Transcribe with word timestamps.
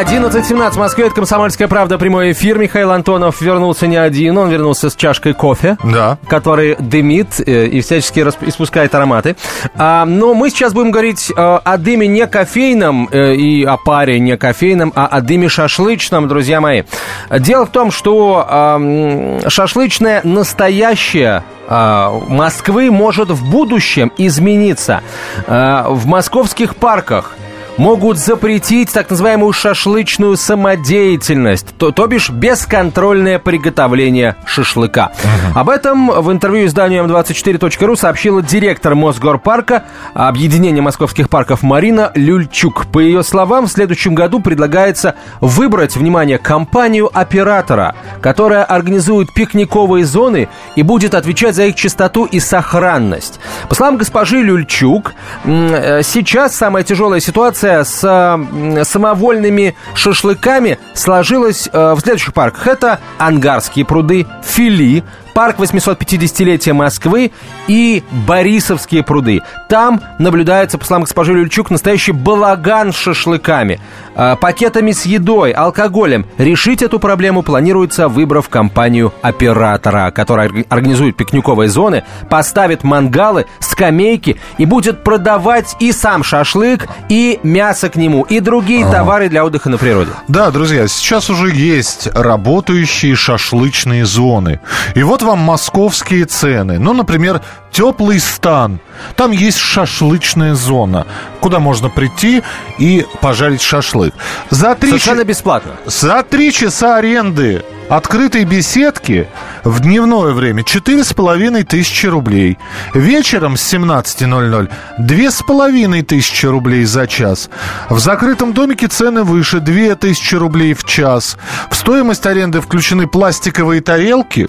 11.17 0.00 0.70
в 0.72 0.76
Москве, 0.78 1.06
это 1.06 1.14
«Комсомольская 1.14 1.68
правда», 1.68 1.98
прямой 1.98 2.32
эфир. 2.32 2.58
Михаил 2.58 2.90
Антонов 2.90 3.40
вернулся 3.40 3.86
не 3.86 3.96
один, 3.96 4.36
он 4.38 4.48
вернулся 4.50 4.90
с 4.90 4.96
чашкой 4.96 5.34
кофе, 5.34 5.76
Да. 5.84 6.18
который 6.26 6.74
дымит 6.80 7.38
э, 7.46 7.66
и 7.66 7.80
всячески 7.80 8.18
расп- 8.18 8.48
испускает 8.48 8.92
ароматы. 8.94 9.36
А, 9.76 10.04
но 10.04 10.34
мы 10.34 10.50
сейчас 10.50 10.72
будем 10.72 10.90
говорить 10.90 11.30
э, 11.30 11.34
о 11.36 11.76
дыме 11.78 12.08
не 12.08 12.26
кофейном 12.26 13.08
э, 13.12 13.34
и 13.34 13.62
о 13.62 13.76
паре 13.76 14.18
не 14.18 14.36
кофейном, 14.36 14.92
а 14.96 15.06
о 15.06 15.20
дыме 15.20 15.48
шашлычном, 15.48 16.26
друзья 16.26 16.60
мои. 16.60 16.82
Дело 17.30 17.64
в 17.64 17.70
том, 17.70 17.92
что 17.92 18.44
а, 18.48 19.38
шашлычное 19.46 20.22
настоящее 20.24 21.44
а, 21.68 22.10
Москвы 22.28 22.90
может 22.90 23.30
в 23.30 23.48
будущем 23.48 24.10
измениться. 24.18 25.02
В 25.46 26.06
московских 26.06 26.74
парках 26.76 27.36
могут 27.76 28.18
запретить 28.18 28.92
так 28.92 29.10
называемую 29.10 29.52
шашлычную 29.52 30.36
самодеятельность, 30.36 31.66
то, 31.78 31.90
то 31.90 32.06
бишь 32.06 32.30
бесконтрольное 32.30 33.38
приготовление 33.38 34.36
шашлыка. 34.46 35.12
Об 35.54 35.68
этом 35.68 36.10
в 36.10 36.30
интервью 36.30 36.66
изданию 36.66 37.04
М24.ру 37.04 37.96
сообщила 37.96 38.42
директор 38.42 38.94
Мосгорпарка 38.94 39.84
объединения 40.14 40.82
московских 40.82 41.28
парков 41.28 41.62
Марина 41.62 42.12
Люльчук. 42.14 42.86
По 42.86 43.00
ее 43.00 43.22
словам, 43.22 43.66
в 43.66 43.72
следующем 43.72 44.14
году 44.14 44.40
предлагается 44.40 45.14
выбрать, 45.40 45.96
внимание, 45.96 46.38
компанию-оператора, 46.38 47.94
которая 48.20 48.64
организует 48.64 49.32
пикниковые 49.32 50.04
зоны 50.04 50.48
и 50.76 50.82
будет 50.82 51.14
отвечать 51.14 51.54
за 51.54 51.66
их 51.66 51.74
чистоту 51.74 52.24
и 52.24 52.40
сохранность. 52.40 53.40
По 53.68 53.74
словам 53.74 53.96
госпожи 53.96 54.40
Люльчук, 54.40 55.14
э, 55.44 56.02
сейчас 56.02 56.54
самая 56.56 56.84
тяжелая 56.84 57.20
ситуация 57.20 57.63
с 57.64 58.04
м, 58.04 58.84
самовольными 58.84 59.74
шашлыками 59.94 60.78
сложилась 60.94 61.68
э, 61.72 61.94
в 61.94 62.00
следующих 62.00 62.34
парках. 62.34 62.66
Это 62.66 63.00
Ангарские 63.18 63.84
пруды, 63.84 64.26
Фили, 64.44 65.02
парк 65.34 65.58
850-летия 65.58 66.72
Москвы 66.72 67.32
и 67.66 68.02
Борисовские 68.26 69.02
пруды. 69.02 69.42
Там 69.68 70.00
наблюдается, 70.18 70.78
по 70.78 70.84
словам 70.84 71.02
госпожи 71.04 71.34
Люльчук, 71.34 71.70
настоящий 71.70 72.12
балаган 72.12 72.92
с 72.92 72.96
шашлыками, 72.96 73.80
э, 74.14 74.36
пакетами 74.40 74.92
с 74.92 75.04
едой, 75.04 75.50
алкоголем. 75.50 76.26
Решить 76.38 76.82
эту 76.82 76.98
проблему 76.98 77.42
планируется, 77.42 78.08
выбрав 78.08 78.48
компанию 78.48 79.12
оператора, 79.22 80.10
которая 80.12 80.48
орг- 80.48 80.66
организует 80.68 81.16
пикниковые 81.16 81.68
зоны, 81.68 82.04
поставит 82.30 82.84
мангалы, 82.84 83.46
скамейки 83.58 84.38
и 84.58 84.64
будет 84.66 85.02
продавать 85.02 85.76
и 85.80 85.90
сам 85.92 86.22
шашлык, 86.22 86.86
и 87.08 87.40
мясо 87.42 87.88
к 87.88 87.96
нему, 87.96 88.22
и 88.22 88.38
другие 88.40 88.88
товары 88.88 89.28
для 89.28 89.44
отдыха 89.44 89.68
на 89.68 89.78
природе. 89.78 90.10
Да, 90.28 90.50
друзья, 90.50 90.86
сейчас 90.86 91.28
уже 91.30 91.50
есть 91.50 92.06
работающие 92.14 93.16
шашлычные 93.16 94.04
зоны. 94.06 94.60
И 94.94 95.02
вот 95.02 95.22
вам 95.24 95.38
московские 95.40 96.24
цены. 96.26 96.78
Ну, 96.78 96.92
например, 96.92 97.40
теплый 97.72 98.20
стан. 98.20 98.78
Там 99.16 99.32
есть 99.32 99.58
шашлычная 99.58 100.54
зона, 100.54 101.06
куда 101.40 101.58
можно 101.58 101.88
прийти 101.90 102.42
и 102.78 103.04
пожарить 103.20 103.62
шашлык. 103.62 104.14
За 104.50 104.74
три, 104.76 104.90
Совершенно 104.90 105.22
ча- 105.22 105.24
бесплатно. 105.24 105.72
за 105.86 106.22
три 106.22 106.52
часа 106.52 106.96
аренды 106.98 107.64
открытой 107.90 108.44
беседки 108.44 109.28
в 109.64 109.80
дневное 109.80 110.32
время 110.32 110.62
4,5 110.62 111.64
тысячи 111.64 112.06
рублей. 112.06 112.56
Вечером 112.94 113.56
с 113.56 113.74
17.00 113.74 114.70
2,5 115.00 116.02
тысячи 116.02 116.46
рублей 116.46 116.84
за 116.84 117.06
час. 117.06 117.50
В 117.90 117.98
закрытом 117.98 118.52
домике 118.52 118.86
цены 118.86 119.22
выше 119.24 119.60
2 119.60 119.96
тысячи 119.96 120.34
рублей 120.34 120.74
в 120.74 120.84
час. 120.84 121.36
В 121.70 121.74
стоимость 121.76 122.24
аренды 122.26 122.60
включены 122.60 123.06
пластиковые 123.06 123.80
тарелки, 123.82 124.48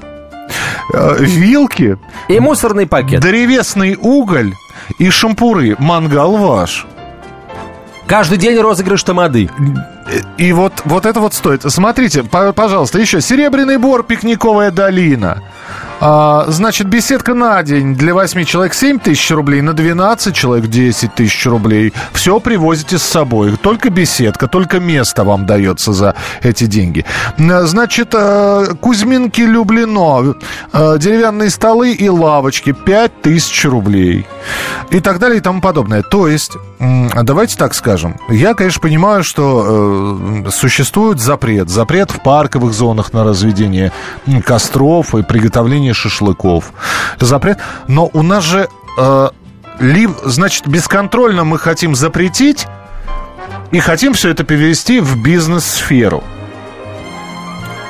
вилки, 1.19 1.97
И 2.27 2.39
мусорный 2.39 2.87
пакет. 2.87 3.21
древесный 3.21 3.97
уголь 3.99 4.53
и 4.99 5.09
шампуры. 5.09 5.75
Мангал 5.79 6.37
ваш. 6.37 6.85
Каждый 8.07 8.37
день 8.37 8.59
розыгрыш 8.59 9.03
тамады. 9.03 9.49
И 10.37 10.53
вот, 10.53 10.73
вот 10.85 11.05
это 11.07 11.19
вот 11.19 11.33
стоит. 11.33 11.63
Смотрите, 11.71 12.23
по- 12.23 12.53
пожалуйста, 12.53 12.99
еще 12.99 13.19
Серебряный 13.21 13.77
бор, 13.77 14.03
пикниковая 14.03 14.69
долина. 14.69 15.41
А, 16.01 16.45
значит, 16.49 16.87
беседка 16.87 17.33
на 17.33 17.63
день 17.63 17.95
для 17.95 18.13
8 18.13 18.43
человек 18.43 18.73
7 18.73 18.99
тысяч 18.99 19.31
рублей, 19.31 19.61
на 19.61 19.73
12 19.73 20.35
человек 20.35 20.67
10 20.67 21.15
тысяч 21.15 21.45
рублей. 21.45 21.93
Все 22.11 22.39
привозите 22.39 22.97
с 22.97 23.03
собой. 23.03 23.55
Только 23.57 23.89
беседка, 23.89 24.47
только 24.47 24.79
место 24.79 25.23
вам 25.23 25.45
дается 25.45 25.93
за 25.93 26.15
эти 26.41 26.65
деньги. 26.65 27.05
Значит, 27.37 28.09
э, 28.13 28.65
Кузьминки 28.81 29.41
Люблино, 29.41 30.35
э, 30.73 30.97
деревянные 30.99 31.49
столы 31.49 31.93
и 31.93 32.09
лавочки 32.09 32.73
5 32.73 33.21
тысяч 33.21 33.65
рублей. 33.65 34.27
И 34.91 34.99
так 34.99 35.19
далее 35.19 35.37
и 35.37 35.41
тому 35.41 35.61
подобное. 35.61 36.01
То 36.03 36.27
есть, 36.27 36.57
давайте 36.79 37.55
так 37.55 37.73
скажем. 37.73 38.17
Я, 38.29 38.53
конечно, 38.53 38.81
понимаю, 38.81 39.23
что 39.23 40.19
э, 40.45 40.49
существует 40.51 41.19
запрет. 41.19 41.69
Запрет 41.69 42.11
в 42.11 42.21
парковых 42.21 42.73
зонах 42.73 43.13
на 43.13 43.23
разведение 43.23 43.91
костров 44.45 45.15
и 45.15 45.23
приготовление 45.23 45.84
шашлыков. 45.93 46.71
Запрет. 47.19 47.59
Но 47.87 48.09
у 48.13 48.21
нас 48.21 48.43
же... 48.43 48.67
э, 48.97 49.29
ли- 49.79 50.09
значит, 50.23 50.67
бесконтрольно 50.67 51.43
мы 51.43 51.57
хотим 51.59 51.95
запретить 51.95 52.67
и 53.71 53.79
хотим 53.79 54.13
все 54.13 54.29
это 54.29 54.43
перевести 54.43 54.99
в 54.99 55.21
бизнес-сферу. 55.21 56.23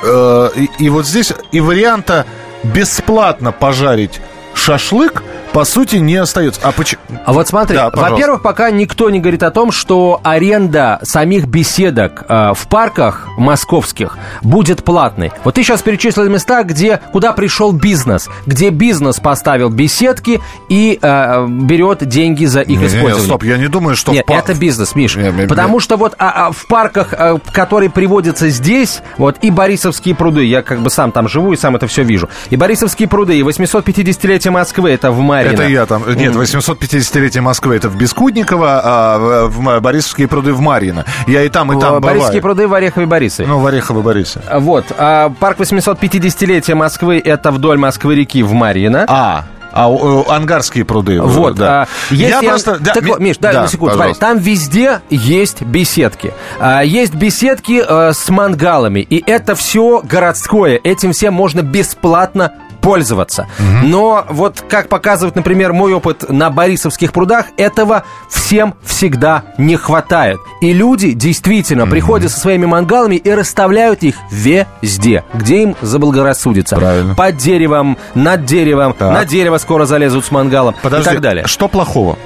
Э, 0.02 0.50
и, 0.56 0.70
и 0.78 0.88
вот 0.88 1.06
здесь 1.06 1.32
и 1.52 1.60
варианта 1.60 2.26
бесплатно 2.62 3.52
пожарить 3.52 4.20
шашлык, 4.54 5.22
по 5.56 5.64
сути, 5.64 5.96
не 5.96 6.16
остается. 6.16 6.60
А 6.64 6.70
почему? 6.70 7.00
А 7.24 7.32
вот 7.32 7.48
смотри, 7.48 7.78
Да, 7.78 7.88
во-первых, 7.90 8.42
пока 8.42 8.70
никто 8.70 9.08
не 9.08 9.20
говорит 9.20 9.42
о 9.42 9.50
том, 9.50 9.72
что 9.72 10.20
аренда 10.22 10.98
самих 11.02 11.46
беседок 11.46 12.26
э, 12.28 12.52
в 12.54 12.68
парках 12.68 13.26
московских 13.38 14.18
будет 14.42 14.84
платной. 14.84 15.32
Вот 15.44 15.54
ты 15.54 15.62
сейчас 15.62 15.80
перечислил 15.80 16.28
места, 16.28 16.62
где, 16.62 17.00
куда 17.10 17.32
пришел 17.32 17.72
бизнес, 17.72 18.28
где 18.44 18.68
бизнес 18.68 19.18
поставил 19.18 19.70
беседки 19.70 20.42
и 20.68 20.98
э, 21.00 21.46
берет 21.48 22.06
деньги 22.06 22.44
за 22.44 22.60
их 22.60 22.68
Не, 22.68 22.74
не, 22.74 22.80
не, 22.82 22.86
использование. 22.88 23.24
стоп, 23.24 23.44
я 23.44 23.56
не 23.56 23.68
думаю, 23.68 23.96
что... 23.96 24.12
Нет, 24.12 24.26
пар- 24.26 24.40
это 24.40 24.52
бизнес, 24.52 24.94
Миш. 24.94 25.16
Не, 25.16 25.32
не, 25.32 25.46
Потому 25.46 25.76
не. 25.76 25.80
что 25.80 25.96
вот 25.96 26.16
а, 26.18 26.48
а, 26.48 26.52
в 26.52 26.66
парках, 26.66 27.14
а, 27.14 27.38
которые 27.50 27.88
приводятся 27.88 28.50
здесь, 28.50 29.00
вот 29.16 29.38
и 29.40 29.50
Борисовские 29.50 30.14
пруды, 30.14 30.44
я 30.44 30.60
как 30.60 30.80
бы 30.80 30.90
сам 30.90 31.12
там 31.12 31.30
живу 31.30 31.54
и 31.54 31.56
сам 31.56 31.76
это 31.76 31.86
все 31.86 32.02
вижу. 32.02 32.28
И 32.50 32.56
Борисовские 32.56 33.08
пруды, 33.08 33.38
и 33.38 33.40
850-летие 33.40 34.50
Москвы, 34.50 34.90
это 34.90 35.10
в 35.10 35.20
Марино. 35.46 35.60
Это 35.62 35.68
я 35.70 35.86
там. 35.86 36.04
Нет, 36.14 36.34
850-летие 36.34 37.40
Москвы 37.40 37.76
это 37.76 37.88
в 37.88 37.96
Бескудниково, 37.96 38.80
а 38.82 39.46
в, 39.48 39.80
Борисовские 39.80 40.28
пруды 40.28 40.52
в 40.52 40.60
Марино. 40.60 41.04
Я 41.26 41.42
и 41.42 41.48
там, 41.48 41.72
и 41.72 41.80
там 41.80 42.00
Борисовские 42.00 42.40
бываю. 42.40 42.54
пруды 42.56 42.68
в 42.68 42.74
Орехове 42.74 43.06
Борисове. 43.06 43.48
Ну, 43.48 43.58
в 43.58 43.66
Орехово 43.66 44.02
Борисе. 44.02 44.40
Вот. 44.52 44.84
а 44.98 45.30
парк 45.40 45.58
850-летия 45.60 46.74
Москвы 46.74 47.20
это 47.24 47.50
вдоль 47.50 47.78
Москвы-реки 47.78 48.42
в 48.42 48.52
Марино. 48.52 49.04
А, 49.08 49.44
а 49.72 49.90
у- 49.90 50.28
ангарские 50.30 50.84
пруды. 50.84 51.20
Вот, 51.20 51.56
да. 51.56 51.82
а, 51.82 52.14
я 52.14 52.40
я- 52.40 52.48
просто... 52.48 52.78
да, 52.80 52.94
так 52.94 53.02
ми- 53.04 53.14
Миш, 53.18 53.36
да, 53.38 53.52
на 53.62 53.68
секунду, 53.68 53.94
смотри, 53.94 54.14
там 54.14 54.38
везде 54.38 55.00
есть 55.10 55.62
беседки. 55.62 56.32
А, 56.58 56.82
есть 56.82 57.14
беседки 57.14 57.82
э, 57.86 58.12
с 58.14 58.28
мангалами, 58.30 59.00
и 59.00 59.22
это 59.30 59.54
все 59.54 60.00
городское, 60.02 60.80
этим 60.82 61.12
всем 61.12 61.34
можно 61.34 61.60
бесплатно 61.62 62.52
пользоваться. 62.86 63.48
Но 63.82 64.24
вот 64.30 64.62
как 64.68 64.88
показывает, 64.88 65.34
например, 65.34 65.72
мой 65.72 65.92
опыт 65.92 66.30
на 66.30 66.50
Борисовских 66.50 67.12
прудах, 67.12 67.46
этого 67.56 68.04
всем 68.28 68.74
всегда 68.84 69.42
не 69.58 69.74
хватает. 69.74 70.38
И 70.60 70.72
люди 70.72 71.10
действительно 71.10 71.88
приходят 71.88 72.30
со 72.30 72.38
своими 72.38 72.64
мангалами 72.64 73.16
и 73.16 73.28
расставляют 73.32 74.04
их 74.04 74.14
везде, 74.30 75.24
где 75.34 75.62
им 75.62 75.76
заблагорассудится. 75.82 76.76
Правильно. 76.76 77.16
Под 77.16 77.36
деревом, 77.38 77.98
над 78.14 78.44
деревом, 78.44 78.92
Так. 78.92 79.12
на 79.12 79.24
дерево 79.24 79.58
скоро 79.58 79.84
залезут 79.84 80.24
с 80.24 80.30
мангалом 80.30 80.76
Подожди, 80.80 81.10
и 81.10 81.12
так 81.12 81.20
далее. 81.20 81.46
что 81.48 81.66
плохого? 81.66 82.16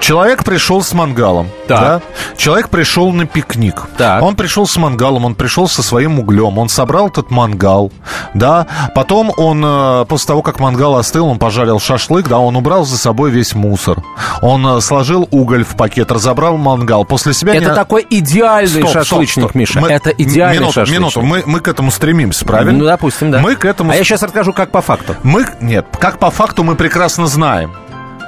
Человек 0.00 0.44
пришел 0.44 0.82
с 0.82 0.92
мангалом. 0.92 1.48
Так. 1.66 1.80
Да? 1.80 2.00
Человек 2.36 2.68
пришел 2.68 3.12
на 3.12 3.26
пикник. 3.26 3.82
Так. 3.96 4.22
Он 4.22 4.36
пришел 4.36 4.66
с 4.66 4.76
мангалом, 4.76 5.24
он 5.24 5.34
пришел 5.34 5.68
со 5.68 5.82
своим 5.82 6.18
углем, 6.18 6.58
он 6.58 6.68
собрал 6.68 7.08
этот 7.08 7.30
мангал. 7.30 7.92
Да? 8.34 8.66
Потом 8.94 9.32
он, 9.36 9.62
э, 9.64 10.04
после 10.08 10.28
того, 10.28 10.42
как 10.42 10.60
мангал 10.60 10.96
остыл, 10.96 11.26
он 11.26 11.38
пожарил 11.38 11.80
шашлык, 11.80 12.28
да, 12.28 12.38
он 12.38 12.56
убрал 12.56 12.84
за 12.84 12.98
собой 12.98 13.30
весь 13.30 13.54
мусор. 13.54 14.02
Он 14.42 14.66
э, 14.66 14.80
сложил 14.80 15.28
уголь 15.30 15.64
в 15.64 15.76
пакет, 15.76 16.10
разобрал 16.12 16.56
мангал. 16.56 17.04
После 17.04 17.32
себя... 17.32 17.54
Это 17.54 17.70
не- 17.70 17.74
такой 17.74 18.06
идеальный 18.08 18.80
Стоп, 18.82 18.90
стоп, 18.90 19.02
шашлычник, 19.04 19.44
стоп. 19.44 19.54
Миша. 19.54 19.80
Мы- 19.80 19.88
Это 19.88 20.10
идеальный 20.10 20.58
минуту, 20.58 20.72
шашлычник. 20.74 21.00
Минуту, 21.00 21.22
мы, 21.22 21.42
мы 21.46 21.60
к 21.60 21.68
этому 21.68 21.90
стремимся, 21.90 22.44
правильно? 22.44 22.72
Ну, 22.72 22.84
допустим, 22.84 23.30
да. 23.30 23.40
Мы 23.40 23.56
к 23.56 23.64
этому... 23.64 23.90
А 23.90 23.96
я 23.96 24.04
сейчас 24.04 24.22
расскажу, 24.22 24.52
как 24.52 24.70
по 24.70 24.80
факту. 24.82 25.14
Мы... 25.22 25.46
Нет, 25.60 25.86
как 25.98 26.18
по 26.18 26.30
факту 26.30 26.64
мы 26.64 26.74
прекрасно 26.74 27.26
знаем. 27.26 27.72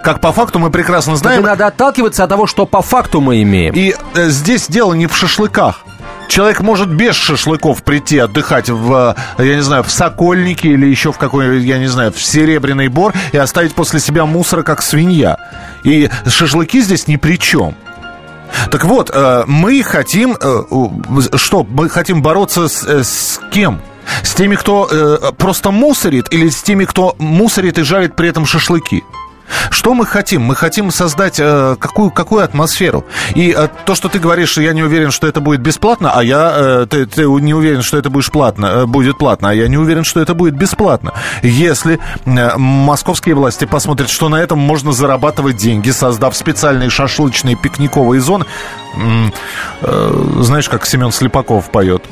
Как 0.02 0.20
по 0.20 0.32
факту 0.32 0.58
мы 0.58 0.70
прекрасно 0.70 1.16
знаем. 1.16 1.40
и 1.40 1.44
надо 1.44 1.66
отталкиваться 1.66 2.24
от 2.24 2.30
того, 2.30 2.46
что 2.46 2.64
по 2.64 2.80
факту 2.80 3.20
мы 3.20 3.42
имеем. 3.42 3.74
И 3.74 3.94
э, 4.14 4.28
здесь 4.28 4.66
дело 4.66 4.94
не 4.94 5.06
в 5.06 5.16
шашлыках. 5.16 5.84
Человек 6.28 6.60
может 6.60 6.88
без 6.88 7.16
шашлыков 7.16 7.82
прийти 7.82 8.18
отдыхать 8.18 8.70
в, 8.70 9.16
э, 9.36 9.44
я 9.44 9.56
не 9.56 9.62
знаю, 9.62 9.82
в 9.82 9.90
Сокольнике 9.90 10.68
или 10.68 10.86
еще 10.86 11.12
в 11.12 11.18
какой, 11.18 11.60
я 11.60 11.78
не 11.78 11.88
знаю, 11.88 12.12
в 12.12 12.22
Серебряный 12.22 12.88
Бор 12.88 13.12
и 13.32 13.36
оставить 13.36 13.74
после 13.74 14.00
себя 14.00 14.24
мусора, 14.24 14.62
как 14.62 14.80
свинья. 14.80 15.36
И 15.84 16.08
шашлыки 16.26 16.80
здесь 16.80 17.06
ни 17.06 17.16
при 17.16 17.38
чем. 17.38 17.74
Так 18.70 18.84
вот, 18.84 19.10
э, 19.12 19.44
мы 19.46 19.82
хотим, 19.82 20.36
э, 20.40 21.36
что, 21.36 21.66
мы 21.68 21.90
хотим 21.90 22.22
бороться 22.22 22.68
с, 22.68 22.84
с 22.84 23.40
кем? 23.50 23.82
С 24.22 24.34
теми, 24.34 24.56
кто 24.56 24.88
просто 25.36 25.70
мусорит, 25.70 26.32
или 26.32 26.48
с 26.48 26.62
теми, 26.62 26.84
кто 26.84 27.14
мусорит 27.18 27.78
и 27.78 27.82
жарит 27.82 28.16
при 28.16 28.28
этом 28.28 28.44
шашлыки? 28.44 29.04
Что 29.70 29.94
мы 29.94 30.06
хотим? 30.06 30.42
Мы 30.42 30.54
хотим 30.54 30.90
создать 30.90 31.38
э, 31.38 31.76
какую, 31.78 32.10
какую 32.10 32.44
атмосферу? 32.44 33.04
И 33.34 33.54
э, 33.56 33.68
то, 33.84 33.94
что 33.94 34.08
ты 34.08 34.18
говоришь, 34.18 34.58
я 34.58 34.72
не 34.72 34.82
уверен, 34.82 35.10
что 35.10 35.26
это 35.26 35.40
будет 35.40 35.60
бесплатно, 35.60 36.12
а 36.14 36.22
я 36.22 36.52
э, 36.54 36.86
ты, 36.88 37.06
ты 37.06 37.22
не 37.22 37.54
уверен, 37.54 37.82
что 37.82 37.96
это 37.96 38.10
будешь 38.10 38.30
платно, 38.30 38.66
э, 38.66 38.86
будет 38.86 39.18
платно, 39.18 39.50
а 39.50 39.54
я 39.54 39.68
не 39.68 39.78
уверен, 39.78 40.04
что 40.04 40.20
это 40.20 40.34
будет 40.34 40.54
бесплатно. 40.54 41.12
Если 41.42 41.98
э, 42.24 42.56
московские 42.56 43.34
власти 43.34 43.64
посмотрят, 43.64 44.10
что 44.10 44.28
на 44.28 44.36
этом 44.36 44.58
можно 44.58 44.92
зарабатывать 44.92 45.56
деньги, 45.56 45.90
создав 45.90 46.36
специальные 46.36 46.90
шашлычные 46.90 47.56
пикниковые 47.56 48.20
зоны, 48.20 48.46
м, 48.96 49.32
э, 49.82 50.24
знаешь, 50.40 50.68
как 50.68 50.86
Семен 50.86 51.12
Слепаков 51.12 51.70
поет. 51.70 52.02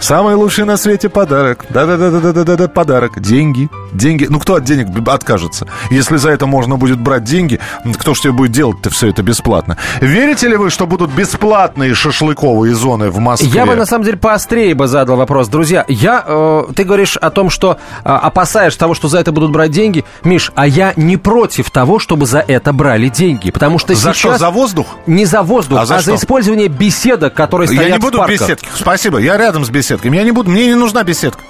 Самый 0.00 0.34
лучший 0.34 0.64
на 0.64 0.76
свете 0.76 1.08
подарок. 1.08 1.64
Да-да-да-да-да-да, 1.68 2.66
подарок. 2.68 3.20
Деньги. 3.20 3.68
Деньги. 3.92 4.26
Ну, 4.28 4.38
кто 4.40 4.54
от 4.54 4.64
денег 4.64 4.88
откажется? 5.06 5.66
Если 5.90 6.16
за 6.16 6.30
это 6.30 6.46
можно 6.46 6.76
будет 6.76 6.98
брать 6.98 7.24
деньги, 7.24 7.60
кто 7.98 8.14
ж 8.14 8.20
тебе 8.20 8.32
будет 8.32 8.52
делать-то 8.52 8.90
все 8.90 9.08
это 9.08 9.22
бесплатно? 9.22 9.76
Верите 10.00 10.48
ли 10.48 10.56
вы, 10.56 10.70
что 10.70 10.86
будут 10.86 11.10
бесплатные 11.10 11.94
шашлыковые 11.94 12.74
зоны 12.74 13.10
в 13.10 13.18
Москве? 13.18 13.48
Я 13.50 13.66
бы 13.66 13.74
на 13.74 13.86
самом 13.86 14.04
деле 14.04 14.16
поострее 14.16 14.74
бы 14.74 14.86
задал 14.86 15.16
вопрос. 15.16 15.48
Друзья, 15.48 15.84
я, 15.88 16.24
э, 16.26 16.62
ты 16.74 16.84
говоришь 16.84 17.16
о 17.16 17.30
том, 17.30 17.50
что 17.50 17.78
э, 18.04 18.08
опасаешься 18.08 18.78
того, 18.78 18.94
что 18.94 19.08
за 19.08 19.18
это 19.18 19.32
будут 19.32 19.50
брать 19.50 19.70
деньги. 19.70 20.04
Миш, 20.24 20.52
а 20.54 20.66
я 20.66 20.92
не 20.96 21.16
против 21.16 21.70
того, 21.70 21.98
чтобы 21.98 22.26
за 22.26 22.38
это 22.40 22.72
брали 22.72 23.08
деньги. 23.08 23.50
Потому 23.50 23.78
что 23.78 23.94
За 23.94 24.00
сейчас... 24.14 24.16
что? 24.16 24.38
За 24.38 24.50
воздух? 24.50 24.86
Не 25.06 25.24
за 25.26 25.42
воздух, 25.42 25.78
А 25.78 25.82
а 25.82 25.86
за 25.86 25.96
за, 25.96 26.02
что? 26.02 26.14
использование 26.16 26.68
беседок, 26.68 27.34
которые 27.34 27.68
стоят 27.68 27.84
Я 27.88 27.90
не 27.92 27.98
буду 27.98 28.18
в 28.18 28.20
парках. 28.22 28.40
беседке. 28.40 28.68
Спасибо. 28.74 29.18
Я 29.18 29.36
рядом 29.36 29.64
с 29.64 29.70
беседками. 29.70 30.16
Я 30.16 30.22
не 30.24 30.32
буду. 30.32 30.50
Мне 30.50 30.66
не 30.66 30.74
нужна 30.74 31.02
беседка. 31.04 31.40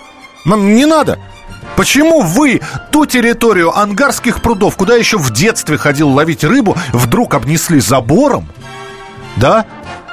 Нам 0.45 0.75
не 0.75 0.87
надо. 0.87 1.19
Почему 1.77 2.21
вы 2.21 2.61
ту 2.91 3.07
территорию 3.07 3.77
ангарских 3.77 4.43
прудов, 4.43 4.77
куда 4.77 4.95
еще 4.97 5.19
в 5.19 5.31
детстве 5.31 5.79
ходил 5.79 6.11
ловить 6.11 6.45
рыбу, 6.45 6.77
вдруг 6.93 7.35
обнесли 7.35 7.81
забором? 7.81 8.47
Да? 9.37 9.65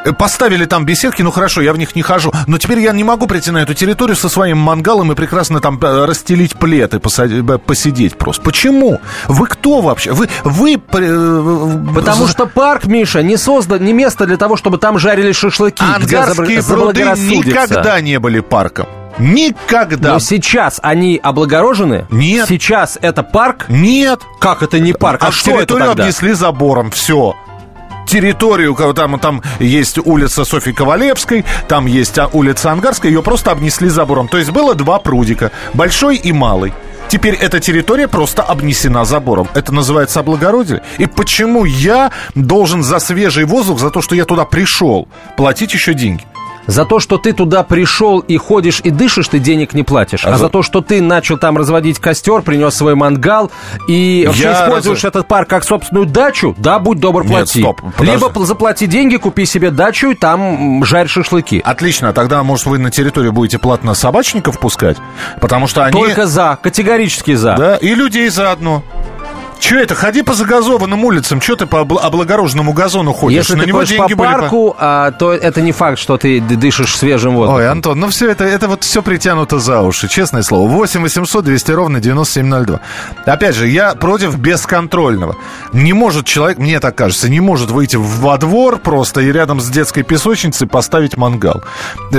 Э, 0.05 0.13
Поставили 0.13 0.65
там 0.65 0.85
беседки, 0.85 1.21
ну 1.21 1.31
хорошо, 1.31 1.61
я 1.61 1.73
в 1.73 1.77
них 1.77 1.95
не 1.95 2.01
хожу. 2.01 2.31
Но 2.47 2.57
теперь 2.57 2.79
я 2.79 2.91
не 2.93 3.03
могу 3.03 3.27
прийти 3.27 3.51
на 3.51 3.59
эту 3.59 3.73
территорию 3.73 4.15
со 4.15 4.29
своим 4.29 4.57
мангалом 4.57 5.11
и 5.11 5.15
прекрасно 5.15 5.59
там 5.59 5.79
э, 5.81 6.05
расстелить 6.05 6.55
плед 6.55 6.93
и 6.93 6.97
посади- 6.97 7.55
э, 7.55 7.57
посидеть 7.57 8.17
просто. 8.17 8.41
Почему? 8.43 8.99
Вы 9.27 9.47
кто 9.47 9.81
вообще? 9.81 10.11
Вы, 10.11 10.29
вы... 10.43 10.75
э, 10.75 11.93
Потому 11.95 12.27
что 12.27 12.45
парк, 12.45 12.85
Миша, 12.85 13.21
не 13.23 13.37
создан, 13.37 13.83
не 13.83 13.93
место 13.93 14.25
для 14.25 14.37
того, 14.37 14.57
чтобы 14.57 14.77
там 14.77 14.99
жарили 14.99 15.31
шашлыки. 15.31 15.83
ангарские 15.83 16.63
пруды 16.63 17.03
никогда 17.03 17.99
не 18.01 18.19
были 18.19 18.39
парком. 18.39 18.87
Никогда. 19.17 20.13
Но 20.13 20.19
сейчас 20.19 20.79
они 20.81 21.19
облагорожены? 21.21 22.05
Нет. 22.09 22.47
Сейчас 22.47 22.97
это 23.01 23.21
парк? 23.21 23.65
Нет. 23.67 24.21
Как 24.39 24.63
это 24.63 24.79
не 24.79 24.93
парк? 24.93 25.21
А, 25.23 25.27
А 25.27 25.31
что 25.31 25.51
это 25.51 25.59
территорию 25.59 25.87
тогда? 25.89 26.03
обнесли 26.03 26.31
забором. 26.33 26.89
Все. 26.91 27.35
Территорию, 28.09 28.75
там, 28.95 29.19
там 29.19 29.44
есть 29.59 30.00
улица 30.03 30.44
Софьи 30.44 30.73
Ковалевской, 30.73 31.45
там 31.67 31.85
есть 31.85 32.17
а, 32.17 32.27
улица 32.33 32.71
Ангарская, 32.71 33.11
ее 33.11 33.21
просто 33.21 33.51
обнесли 33.51 33.88
забором. 33.88 34.27
То 34.27 34.39
есть 34.39 34.50
было 34.50 34.73
два 34.73 34.97
прудика, 34.97 35.51
большой 35.75 36.15
и 36.15 36.31
малый. 36.31 36.73
Теперь 37.07 37.35
эта 37.35 37.59
территория 37.59 38.07
просто 38.07 38.41
обнесена 38.41 39.06
забором. 39.06 39.47
Это 39.53 39.71
называется 39.71 40.21
облагородие. 40.21 40.81
И 40.97 41.06
почему 41.06 41.65
я 41.65 42.11
должен 42.33 42.81
за 42.81 42.97
свежий 42.97 43.45
воздух, 43.45 43.79
за 43.79 43.91
то, 43.91 44.01
что 44.01 44.15
я 44.15 44.25
туда 44.25 44.44
пришел, 44.44 45.07
платить 45.38 45.75
еще 45.75 45.94
деньги? 45.94 46.23
За 46.69 46.86
то, 46.86 47.00
что 47.00 47.18
ты 47.18 47.33
туда 47.33 47.63
пришел 47.63 48.19
и 48.19 48.38
ходишь 48.38 48.80
и 48.83 48.92
дышишь, 48.92 49.27
ты 49.27 49.39
денег 49.39 49.74
не 49.74 49.83
платишь. 49.83 50.24
А, 50.25 50.30
А 50.30 50.31
за... 50.33 50.38
за- 50.45 50.50
то, 50.50 50.62
что 50.62 50.81
ты 50.81 51.01
начал 51.01 51.38
там 51.38 51.57
разводить 51.57 52.00
костер, 52.00 52.42
принес 52.44 52.75
свой 52.75 52.95
мангал 52.95 53.51
и 53.88 54.24
вообще 54.27 54.44
Я 54.44 54.54
используешь 54.66 54.98
разве- 55.04 55.10
этот 55.10 55.27
парк 55.27 55.50
как 55.50 55.63
собственную 55.63 56.06
дачу, 56.06 56.56
да, 56.57 56.77
будь 56.80 57.00
добр, 57.00 57.24
Нет, 57.24 57.31
плати. 57.31 57.62
стоп, 57.62 57.81
подожди. 57.98 58.12
Либо 58.13 58.27
пл- 58.27 58.45
заплати 58.45 58.86
деньги, 58.88 59.18
купи 59.18 59.45
себе 59.45 59.71
дачу 59.71 60.12
и 60.12 60.16
там 60.16 60.83
жарь 60.86 61.07
шашлыки. 61.07 61.62
Отлично, 61.66 62.13
тогда, 62.13 62.44
может, 62.44 62.68
вы 62.68 62.77
на 62.77 62.92
территорию 62.92 63.33
будете 63.33 63.57
платно 63.57 63.94
собачников 63.95 64.60
пускать? 64.60 64.98
Потому 65.42 65.66
что 65.68 65.83
они... 65.83 66.00
Только 66.00 66.27
за, 66.27 66.57
категорически 66.62 67.33
за. 67.36 67.56
Да, 67.57 67.75
и 67.77 67.95
людей 67.95 68.30
заодно. 68.30 68.83
Че 69.69 69.81
это? 69.81 69.94
Ходи 69.94 70.24
по 70.24 70.33
загазованным 70.33 71.06
улицам. 71.06 71.39
Че 71.39 71.56
ты 71.56 71.68
по 71.68 71.75
обла- 71.75 72.00
облагороженному 72.00 72.74
газону 72.74 73.13
ходишь? 73.13 73.38
Если 73.38 73.54
На 73.54 73.62
ты 73.62 73.68
него 73.68 73.83
деньги 73.83 74.16
по 74.16 74.24
были 74.24 74.31
парку, 74.31 74.75
а, 74.80 75.12
то 75.12 75.31
это 75.31 75.62
не 75.62 75.71
факт, 75.74 76.00
что 76.00 76.18
ты 76.18 76.42
дышишь 76.42 76.98
свежим 76.98 77.36
воздухом. 77.36 77.60
Ой, 77.62 77.69
Антон, 77.69 78.00
ну 78.00 78.07
все 78.07 78.31
это, 78.31 78.45
это 78.45 78.68
вот 78.68 78.83
все 78.83 79.04
притянуто 79.04 79.60
за 79.60 79.81
уши, 79.81 80.07
честное 80.07 80.42
слово. 80.42 80.68
8 80.68 81.04
800 81.04 81.45
200 81.45 81.71
ровно 81.71 82.00
9702. 82.00 82.80
Опять 83.27 83.54
же, 83.54 83.68
я 83.68 83.94
против 83.94 84.39
бесконтрольного. 84.39 85.36
Не 85.71 85.94
может 85.94 86.25
человек, 86.25 86.57
мне 86.57 86.80
так 86.80 86.95
кажется, 86.95 87.30
не 87.30 87.39
может 87.39 87.69
выйти 87.69 87.95
во 87.95 88.39
двор 88.39 88.80
просто 88.80 89.21
и 89.21 89.31
рядом 89.31 89.62
с 89.62 89.69
детской 89.69 90.01
песочницей 90.01 90.68
поставить 90.68 91.16
мангал. 91.16 91.63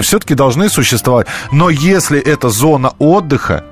Все-таки 0.03 0.35
должны 0.35 0.69
существовать. 0.69 1.27
Но 1.51 1.69
если 1.69 2.21
это 2.21 2.49
зона 2.49 2.93
отдыха, 3.01 3.65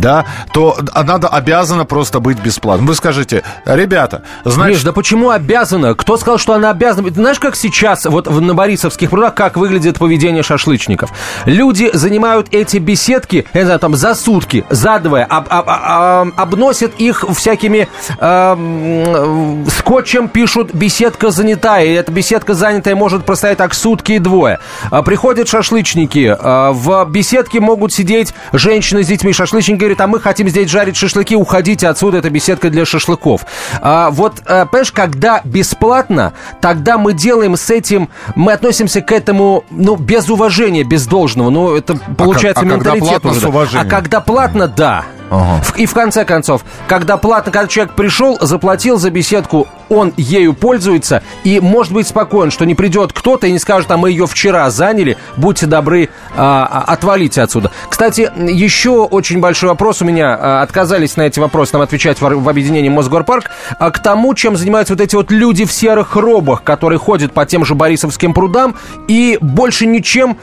да, 0.00 0.24
то 0.52 0.76
она 0.92 1.14
обязана 1.14 1.84
просто 1.84 2.20
быть 2.20 2.38
бесплатной. 2.40 2.86
Вы 2.86 2.94
скажите, 2.94 3.42
ребята, 3.64 4.22
значит... 4.44 4.76
Миш, 4.76 4.84
да 4.84 4.92
почему 4.92 5.30
обязана? 5.30 5.94
Кто 5.94 6.16
сказал, 6.16 6.38
что 6.38 6.54
она 6.54 6.70
обязана? 6.70 7.08
Ты 7.08 7.14
знаешь, 7.14 7.38
как 7.38 7.56
сейчас 7.56 8.06
вот 8.06 8.28
на 8.28 8.54
Борисовских 8.54 9.10
прудах, 9.10 9.34
как 9.34 9.56
выглядит 9.56 9.98
поведение 9.98 10.42
шашлычников? 10.42 11.10
Люди 11.44 11.90
занимают 11.92 12.48
эти 12.50 12.78
беседки, 12.78 13.46
я 13.52 13.60
не 13.60 13.64
знаю, 13.66 13.80
там 13.80 13.94
за 13.94 14.14
сутки, 14.14 14.64
за 14.70 14.98
двое, 14.98 15.24
об- 15.24 15.46
об- 15.48 15.68
а- 15.68 16.26
обносят 16.36 16.92
их 16.98 17.24
всякими 17.36 17.88
эм, 18.18 19.66
скотчем, 19.66 20.28
пишут 20.28 20.74
«беседка 20.74 21.30
занята», 21.30 21.80
и 21.80 21.92
эта 21.92 22.10
беседка 22.12 22.54
занятая 22.54 22.94
может 22.94 23.24
простоять 23.24 23.58
так 23.58 23.74
сутки 23.74 24.12
и 24.12 24.18
двое. 24.18 24.58
А 24.90 25.02
Приходят 25.02 25.48
шашлычники, 25.48 26.36
а, 26.38 26.72
в 26.72 27.04
беседке 27.10 27.60
могут 27.60 27.92
сидеть 27.92 28.32
женщины 28.52 29.02
с 29.02 29.06
детьми, 29.06 29.32
шашлычник 29.32 29.78
говорит, 29.90 30.00
а 30.00 30.06
мы 30.06 30.20
хотим 30.20 30.48
здесь 30.48 30.70
жарить 30.70 30.96
шашлыки, 30.96 31.36
уходите 31.36 31.88
отсюда, 31.88 32.18
это 32.18 32.30
беседка 32.30 32.70
для 32.70 32.84
шашлыков. 32.84 33.46
А, 33.80 34.10
вот, 34.10 34.42
а, 34.46 34.66
понимаешь, 34.66 34.92
когда 34.92 35.40
бесплатно, 35.44 36.32
тогда 36.60 36.98
мы 36.98 37.12
делаем 37.12 37.56
с 37.56 37.70
этим, 37.70 38.08
мы 38.34 38.52
относимся 38.52 39.00
к 39.00 39.12
этому, 39.12 39.64
ну, 39.70 39.96
без 39.96 40.28
уважения, 40.28 40.84
без 40.84 41.06
должного, 41.06 41.50
ну, 41.50 41.74
это 41.74 41.96
получается 42.16 42.62
а 42.62 42.68
когда 42.68 42.92
менталитет 42.92 43.22
платно, 43.22 43.30
уже. 43.30 43.40
с 43.40 43.44
уважением? 43.44 43.86
А 43.86 43.90
когда 43.90 44.20
платно, 44.20 44.68
да. 44.68 45.04
Ага. 45.30 45.62
И 45.76 45.86
в 45.86 45.94
конце 45.94 46.24
концов, 46.24 46.62
когда 46.88 47.16
платно, 47.16 47.52
когда 47.52 47.68
человек 47.68 47.94
пришел, 47.94 48.36
заплатил 48.40 48.98
за 48.98 49.10
беседку, 49.10 49.68
он 49.88 50.12
ею 50.16 50.54
пользуется 50.54 51.22
и 51.44 51.60
может 51.60 51.92
быть 51.92 52.08
спокоен, 52.08 52.50
что 52.50 52.64
не 52.64 52.74
придет 52.74 53.12
кто-то 53.12 53.46
и 53.46 53.52
не 53.52 53.58
скажет, 53.58 53.90
а 53.90 53.96
мы 53.96 54.10
ее 54.10 54.26
вчера 54.26 54.68
заняли, 54.70 55.16
будьте 55.36 55.66
добры, 55.66 56.10
а, 56.36 56.68
а, 56.70 56.92
отвалите 56.92 57.42
отсюда. 57.42 57.70
Кстати, 57.88 58.30
еще 58.36 59.04
очень 59.04 59.40
большой 59.40 59.68
вопрос 59.68 60.02
у 60.02 60.04
меня, 60.04 60.36
а, 60.38 60.62
отказались 60.62 61.16
на 61.16 61.22
эти 61.22 61.38
вопросы 61.38 61.72
нам 61.74 61.82
отвечать 61.82 62.20
в, 62.20 62.28
в 62.28 62.48
объединении 62.48 62.88
Мосгорпарк, 62.88 63.50
а, 63.78 63.90
к 63.90 64.02
тому, 64.02 64.34
чем 64.34 64.56
занимаются 64.56 64.94
вот 64.94 65.00
эти 65.00 65.14
вот 65.14 65.30
люди 65.30 65.64
в 65.64 65.72
серых 65.72 66.16
робах, 66.16 66.62
которые 66.64 66.98
ходят 66.98 67.32
по 67.32 67.46
тем 67.46 67.64
же 67.64 67.74
Борисовским 67.74 68.34
прудам 68.34 68.76
и 69.08 69.38
больше 69.40 69.86
ничем 69.86 70.38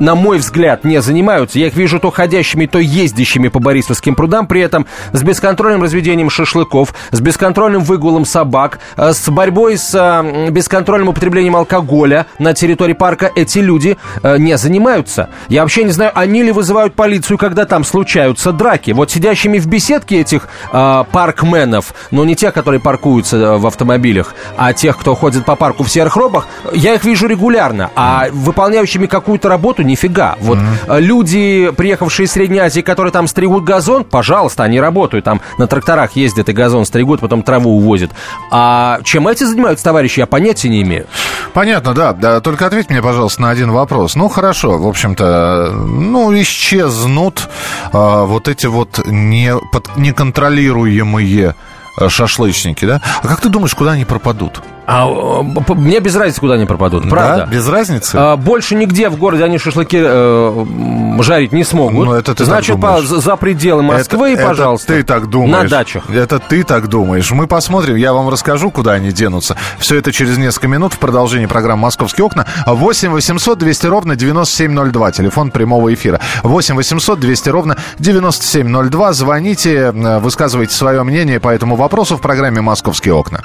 на 0.00 0.14
мой 0.14 0.38
взгляд, 0.38 0.84
не 0.84 1.00
занимаются. 1.00 1.58
Я 1.58 1.68
их 1.68 1.76
вижу 1.76 2.00
то 2.00 2.10
ходящими, 2.10 2.66
то 2.66 2.78
ездящими 2.78 3.48
по 3.48 3.60
Борисовским 3.60 4.14
прудам, 4.16 4.46
при 4.46 4.62
этом 4.62 4.86
с 5.12 5.22
бесконтрольным 5.22 5.82
разведением 5.82 6.30
шашлыков, 6.30 6.94
с 7.12 7.20
бесконтрольным 7.20 7.84
выгулом 7.84 8.24
собак, 8.24 8.80
э, 8.96 9.12
с 9.12 9.28
борьбой 9.28 9.76
с 9.76 9.94
э, 9.94 10.50
бесконтрольным 10.50 11.08
употреблением 11.08 11.54
алкоголя 11.54 12.26
на 12.38 12.54
территории 12.54 12.94
парка 12.94 13.30
эти 13.36 13.58
люди 13.58 13.98
э, 14.22 14.38
не 14.38 14.56
занимаются. 14.56 15.28
Я 15.48 15.62
вообще 15.62 15.84
не 15.84 15.92
знаю, 15.92 16.12
они 16.14 16.42
ли 16.42 16.50
вызывают 16.50 16.94
полицию, 16.94 17.36
когда 17.36 17.66
там 17.66 17.84
случаются 17.84 18.52
драки. 18.52 18.92
Вот 18.92 19.10
сидящими 19.10 19.58
в 19.58 19.66
беседке 19.66 20.20
этих 20.20 20.48
э, 20.72 21.04
паркменов, 21.12 21.94
но 22.10 22.24
не 22.24 22.34
тех, 22.34 22.54
которые 22.54 22.80
паркуются 22.80 23.58
в 23.58 23.66
автомобилях, 23.66 24.34
а 24.56 24.72
тех, 24.72 24.98
кто 24.98 25.14
ходит 25.14 25.44
по 25.44 25.56
парку 25.56 25.84
в 25.84 25.90
серых 25.90 26.16
робах, 26.16 26.46
я 26.72 26.94
их 26.94 27.04
вижу 27.04 27.26
регулярно. 27.26 27.90
А 27.94 28.28
выполняющими 28.32 29.06
какую-то 29.06 29.50
работу 29.50 29.82
нифига. 29.90 30.36
Вот 30.40 30.58
mm-hmm. 30.58 31.00
люди, 31.00 31.72
приехавшие 31.76 32.26
из 32.26 32.32
Средней 32.32 32.60
Азии, 32.60 32.80
которые 32.80 33.12
там 33.12 33.26
стригут 33.26 33.64
газон, 33.64 34.04
пожалуйста, 34.04 34.64
они 34.64 34.80
работают. 34.80 35.24
Там 35.24 35.40
на 35.58 35.66
тракторах 35.66 36.12
ездят 36.12 36.48
и 36.48 36.52
газон 36.52 36.84
стригут, 36.84 37.20
потом 37.20 37.42
траву 37.42 37.76
увозят. 37.76 38.10
А 38.50 39.00
чем 39.04 39.28
эти 39.28 39.44
занимаются, 39.44 39.84
товарищи, 39.84 40.20
я 40.20 40.26
понятия 40.26 40.68
не 40.68 40.82
имею. 40.82 41.06
Понятно, 41.52 41.94
да. 41.94 42.12
да. 42.12 42.40
Только 42.40 42.66
ответь 42.66 42.90
мне, 42.90 43.02
пожалуйста, 43.02 43.42
на 43.42 43.50
один 43.50 43.70
вопрос. 43.70 44.14
Ну, 44.14 44.28
хорошо, 44.28 44.78
в 44.78 44.86
общем-то, 44.86 45.72
ну, 45.72 46.34
исчезнут 46.40 47.48
а, 47.92 48.24
вот 48.24 48.48
эти 48.48 48.66
вот 48.66 49.00
не, 49.06 49.54
под, 49.72 49.96
неконтролируемые 49.96 51.54
Э, 52.00 52.08
шашлычники, 52.08 52.84
да? 52.86 53.00
А 53.22 53.28
как 53.28 53.40
ты 53.40 53.48
думаешь, 53.48 53.74
куда 53.74 53.92
они 53.92 54.04
пропадут? 54.04 54.62
А, 54.92 55.42
мне 55.42 56.00
без 56.00 56.16
разницы, 56.16 56.40
куда 56.40 56.54
они 56.54 56.66
пропадут, 56.66 57.08
правда. 57.08 57.44
Да? 57.44 57.52
Без 57.52 57.68
разницы? 57.68 58.16
А, 58.16 58.36
больше 58.36 58.74
нигде 58.74 59.08
в 59.08 59.16
городе 59.16 59.44
они 59.44 59.56
шашлыки 59.56 59.98
э, 60.02 60.66
жарить 61.20 61.52
не 61.52 61.62
смогут. 61.62 62.06
Ну, 62.06 62.12
это 62.12 62.34
ты 62.34 62.44
Значит, 62.44 62.80
по, 62.80 63.00
за 63.00 63.36
пределы 63.36 63.82
Москвы, 63.82 64.32
это, 64.32 64.48
пожалуйста. 64.48 64.92
Это 64.94 65.02
ты 65.02 65.06
так 65.06 65.30
думаешь. 65.30 65.62
На 65.62 65.68
дачах. 65.68 66.10
Это 66.10 66.40
ты 66.40 66.64
так 66.64 66.88
думаешь. 66.88 67.30
Мы 67.30 67.46
посмотрим, 67.46 67.94
я 67.94 68.12
вам 68.12 68.28
расскажу, 68.30 68.72
куда 68.72 68.92
они 68.92 69.12
денутся. 69.12 69.56
Все 69.78 69.96
это 69.96 70.10
через 70.10 70.38
несколько 70.38 70.66
минут 70.66 70.92
в 70.92 70.98
продолжении 70.98 71.46
программы 71.46 71.82
«Московские 71.82 72.24
окна». 72.24 72.46
8 72.66 73.10
800 73.10 73.58
200 73.58 73.86
ровно 73.86 74.16
9702. 74.16 75.12
Телефон 75.12 75.52
прямого 75.52 75.94
эфира. 75.94 76.18
8 76.42 76.74
800 76.74 77.20
200 77.20 77.48
ровно 77.48 77.76
9702. 78.00 79.12
Звоните, 79.12 79.92
э, 79.94 80.18
высказывайте 80.18 80.74
свое 80.74 81.04
мнение 81.04 81.38
по 81.38 81.50
этому 81.50 81.76
вопросу 81.76 82.16
в 82.16 82.20
программе 82.20 82.60
«Московские 82.60 83.14
окна». 83.14 83.44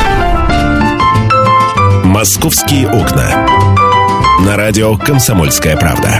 «Московские 2.11 2.89
окна». 2.89 3.47
На 4.45 4.57
радио 4.57 4.97
«Комсомольская 4.97 5.77
правда». 5.77 6.19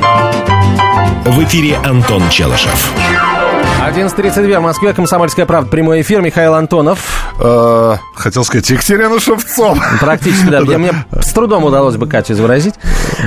В 1.25 1.43
эфире 1.43 1.75
Антон 1.83 2.29
Челышев. 2.29 2.93
11.32 3.85 4.59
в 4.59 4.61
Москве, 4.61 4.93
Комсомольская 4.93 5.45
правда, 5.45 5.69
прямой 5.69 5.99
эфир, 5.99 6.21
Михаил 6.21 6.53
Антонов. 6.53 7.20
Э, 7.43 7.97
хотел 8.13 8.43
сказать, 8.43 8.69
Екатерина 8.69 9.19
Шевцов. 9.19 9.79
Практически, 9.99 10.45
да. 10.49 10.61
Мне 10.61 10.93
с 11.19 11.33
трудом 11.33 11.63
удалось 11.63 11.95
бы 11.95 12.07
Катю 12.07 12.33
изобразить. 12.33 12.75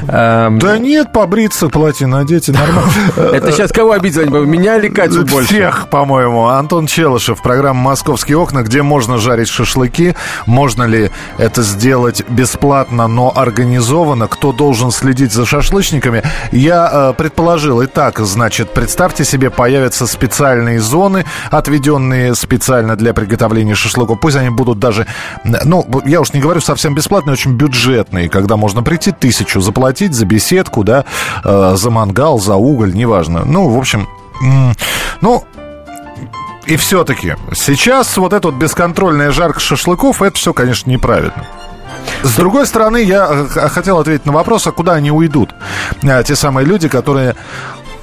Эм, 0.06 0.60
да 0.60 0.78
нет, 0.78 1.12
побриться, 1.12 1.68
платье 1.68 2.06
надеть, 2.06 2.48
нормально. 2.48 2.92
Это 3.16 3.50
сейчас 3.50 3.72
кого 3.72 3.90
обидел? 3.92 4.24
Меня 4.44 4.76
или 4.76 4.88
Катю 4.88 5.26
больше? 5.26 5.54
Всех, 5.54 5.88
по-моему. 5.88 6.46
Антон 6.46 6.86
Челышев, 6.86 7.42
программа 7.42 7.80
«Московские 7.80 8.38
окна», 8.38 8.62
где 8.62 8.82
можно 8.82 9.18
жарить 9.18 9.48
шашлыки. 9.48 10.14
Можно 10.46 10.84
ли 10.84 11.10
это 11.38 11.62
сделать 11.62 12.22
бесплатно, 12.28 13.08
но 13.08 13.32
организованно? 13.34 14.28
Кто 14.28 14.52
должен 14.52 14.92
следить 14.92 15.32
за 15.32 15.44
шашлычниками? 15.44 16.22
Я 16.52 16.88
э, 16.92 17.14
предположил, 17.16 17.82
и 17.82 17.86
так, 17.86 18.20
значит, 18.20 18.72
представьте 18.72 19.24
себе, 19.24 19.50
появятся 19.50 20.06
специальные 20.06 20.78
зоны, 20.78 21.24
отведенные 21.50 22.36
специально 22.36 22.94
для 22.94 23.12
приготовления 23.12 23.74
шашлыков. 23.74 24.03
Пусть 24.06 24.36
они 24.36 24.50
будут 24.50 24.78
даже, 24.78 25.06
ну, 25.44 25.86
я 26.04 26.20
уж 26.20 26.32
не 26.32 26.40
говорю 26.40 26.60
совсем 26.60 26.94
бесплатные, 26.94 27.32
очень 27.32 27.52
бюджетные, 27.52 28.28
когда 28.28 28.56
можно 28.56 28.82
прийти 28.82 29.12
тысячу 29.12 29.60
заплатить 29.60 30.14
за 30.14 30.26
беседку, 30.26 30.84
да, 30.84 31.04
э, 31.44 31.74
за 31.76 31.90
мангал, 31.90 32.38
за 32.38 32.56
уголь, 32.56 32.94
неважно. 32.94 33.44
Ну, 33.44 33.68
в 33.68 33.78
общем, 33.78 34.08
ну, 35.20 35.44
и 36.66 36.76
все-таки 36.76 37.34
сейчас 37.54 38.16
вот 38.16 38.32
эта 38.32 38.48
вот 38.48 38.56
бесконтрольная 38.56 39.30
жарка 39.30 39.60
шашлыков, 39.60 40.22
это 40.22 40.36
все, 40.36 40.52
конечно, 40.52 40.90
неправильно. 40.90 41.46
С 42.22 42.36
другой 42.36 42.66
стороны, 42.66 43.02
я 43.02 43.28
э, 43.30 43.68
хотел 43.68 43.98
ответить 43.98 44.24
на 44.24 44.32
вопрос, 44.32 44.66
а 44.66 44.72
куда 44.72 44.94
они 44.94 45.10
уйдут? 45.10 45.54
Э, 46.02 46.22
те 46.24 46.34
самые 46.34 46.66
люди, 46.66 46.88
которые 46.88 47.36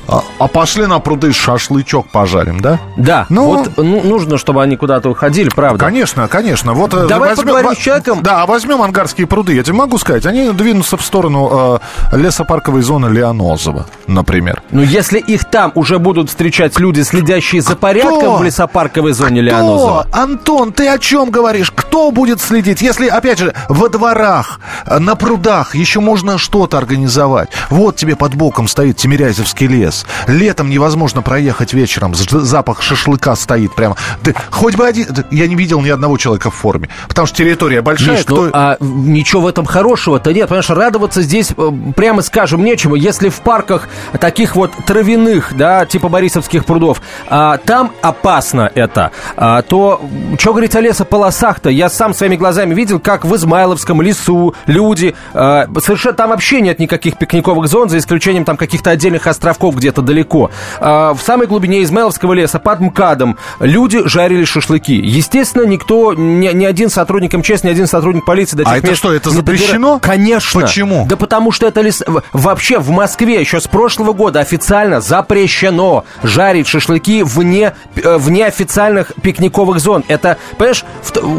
а, 0.08 0.24
а 0.40 0.48
пошли 0.48 0.88
на 0.88 1.00
пруды 1.00 1.32
шашлычок 1.32 2.10
пожарим, 2.10 2.60
да? 2.60 2.80
Да. 2.98 3.26
Ну, 3.30 3.46
вот 3.46 3.78
ну, 3.78 4.02
нужно, 4.02 4.38
чтобы 4.38 4.62
они 4.64 4.76
куда-то 4.76 5.10
уходили, 5.10 5.50
правда. 5.50 5.86
Конечно, 5.86 6.28
конечно. 6.28 6.74
Вот 6.74 6.94
э, 6.94 7.08
Давай 7.08 7.30
возьмем, 7.30 7.46
поговорим 7.46 7.76
с 7.76 7.78
человеком. 7.78 8.22
Да, 8.22 8.46
возьмем 8.46 8.82
ангарские 8.82 9.28
пруды. 9.28 9.54
Я 9.54 9.64
тебе 9.64 9.76
могу 9.76 9.98
сказать, 9.98 10.26
они 10.26 10.52
двинутся 10.52 10.98
в 10.98 11.02
сторону 11.02 11.80
э, 12.12 12.18
лесопарковой 12.18 12.82
зоны 12.82 13.08
Леонозова, 13.08 13.86
например. 14.08 14.62
Ну, 14.72 14.82
если 14.82 15.20
их 15.20 15.46
там 15.46 15.72
уже 15.76 16.00
будут 16.00 16.30
встречать 16.30 16.80
люди, 16.80 17.02
следящие 17.02 17.62
за 17.62 17.76
порядком 17.76 18.20
Кто? 18.20 18.38
в 18.38 18.44
лесопарковой 18.44 19.14
зоне 19.14 19.42
Кто? 19.42 19.52
Леонозова. 19.52 20.08
Антон, 20.12 20.74
ты 20.74 20.88
о 20.88 20.98
чем 20.98 21.30
говоришь? 21.30 21.72
Кто 21.72 22.12
будет 22.12 22.42
следить? 22.42 22.82
Если, 22.82 23.08
опять 23.08 23.40
же, 23.40 23.54
во 23.70 23.88
дворах, 23.88 24.60
э, 24.86 25.00
на 25.00 25.16
прудах 25.16 25.76
еще 25.76 26.00
можно 26.00 26.38
что-то 26.38 26.78
организовать. 26.78 27.50
Вот 27.70 27.96
тебе 27.96 28.16
под 28.16 28.36
боком 28.36 28.68
стоит 28.68 28.98
Тимирязевский 28.98 29.68
лес 29.68 29.91
лес. 29.92 30.06
Летом 30.28 30.70
невозможно 30.70 31.22
проехать 31.22 31.74
вечером. 31.74 32.14
Запах 32.16 32.82
шашлыка 32.82 33.36
стоит 33.36 33.74
прямо. 33.76 33.96
Да, 34.24 34.32
хоть 34.50 34.76
бы 34.76 34.88
один... 34.88 35.08
Я 35.32 35.48
не 35.48 35.56
видел 35.56 35.82
ни 35.82 35.90
одного 35.90 36.18
человека 36.18 36.50
в 36.50 36.56
форме. 36.56 36.90
Потому 37.08 37.28
что 37.28 37.38
территория 37.38 37.82
большая. 37.82 38.18
Миш, 38.18 38.24
кто... 38.24 38.46
ну, 38.46 38.52
а 38.54 38.78
ничего 38.80 39.42
в 39.42 39.48
этом 39.48 39.66
хорошего-то 39.66 40.34
нет. 40.34 40.48
Понимаешь, 40.48 40.70
радоваться 40.70 41.22
здесь, 41.22 41.52
э, 41.56 41.72
прямо 41.96 42.22
скажем, 42.22 42.64
нечему. 42.64 42.96
Если 42.96 43.30
в 43.30 43.42
парках 43.42 43.90
таких 44.20 44.56
вот 44.56 44.72
травяных, 44.86 45.56
да, 45.56 45.86
типа 45.86 46.10
Борисовских 46.10 46.66
прудов, 46.66 47.02
а, 47.30 47.58
там 47.58 47.92
опасно 48.02 48.72
это, 48.74 49.12
а, 49.36 49.62
то 49.62 50.02
что 50.40 50.52
говорить 50.52 50.76
о 50.76 50.82
лесополосах-то? 50.82 51.70
Я 51.70 51.90
сам 51.90 52.14
своими 52.14 52.36
глазами 52.36 52.74
видел, 52.74 53.00
как 53.00 53.26
в 53.26 53.36
Измайловском 53.36 54.02
лесу 54.02 54.56
люди... 54.66 55.16
А, 55.34 55.68
совершенно 55.80 56.16
там 56.16 56.30
вообще 56.30 56.62
нет 56.62 56.80
никаких 56.80 57.18
пикниковых 57.18 57.68
зон, 57.68 57.90
за 57.90 57.98
исключением 57.98 58.46
там 58.46 58.58
каких-то 58.58 58.90
отдельных 58.92 59.28
островков, 59.28 59.76
где-то 59.82 60.02
далеко. 60.02 60.52
А, 60.80 61.14
в 61.14 61.22
самой 61.22 61.48
глубине 61.48 61.84
Измайловского 61.84 62.34
леса 62.34 62.60
под 62.60 62.80
МКАДом 62.80 63.38
люди 63.60 64.08
жарили 64.08 64.46
шашлыки. 64.46 64.96
Естественно, 64.96 65.66
никто, 65.66 66.14
ни, 66.14 66.48
ни 66.54 66.66
один 66.66 66.90
сотрудник 66.90 67.34
МЧС, 67.34 67.64
ни 67.64 67.70
один 67.70 67.88
сотрудник 67.88 68.26
полиции 68.26 68.58
до 68.58 68.64
А 68.66 68.78
это 68.78 68.96
что, 68.96 69.12
это 69.14 69.30
запрещено? 69.30 69.96
Добира... 69.96 70.00
Конечно. 70.00 70.62
Почему? 70.62 71.06
Да 71.10 71.16
потому 71.18 71.52
что 71.52 71.68
это 71.68 71.82
лес... 71.82 72.04
вообще 72.32 72.80
в 72.80 72.90
Москве 72.90 73.40
еще 73.40 73.60
с 73.60 73.68
прошлого 73.68 74.14
года 74.14 74.40
официально 74.40 75.02
запрещено 75.02 76.06
жарить 76.24 76.68
шашлыки 76.68 77.24
вне, 77.24 77.74
э, 77.96 78.18
вне 78.18 78.46
официальных 78.46 79.12
пикниковых 79.22 79.80
зон. 79.80 80.04
Это, 80.08 80.38
понимаешь, 80.58 80.86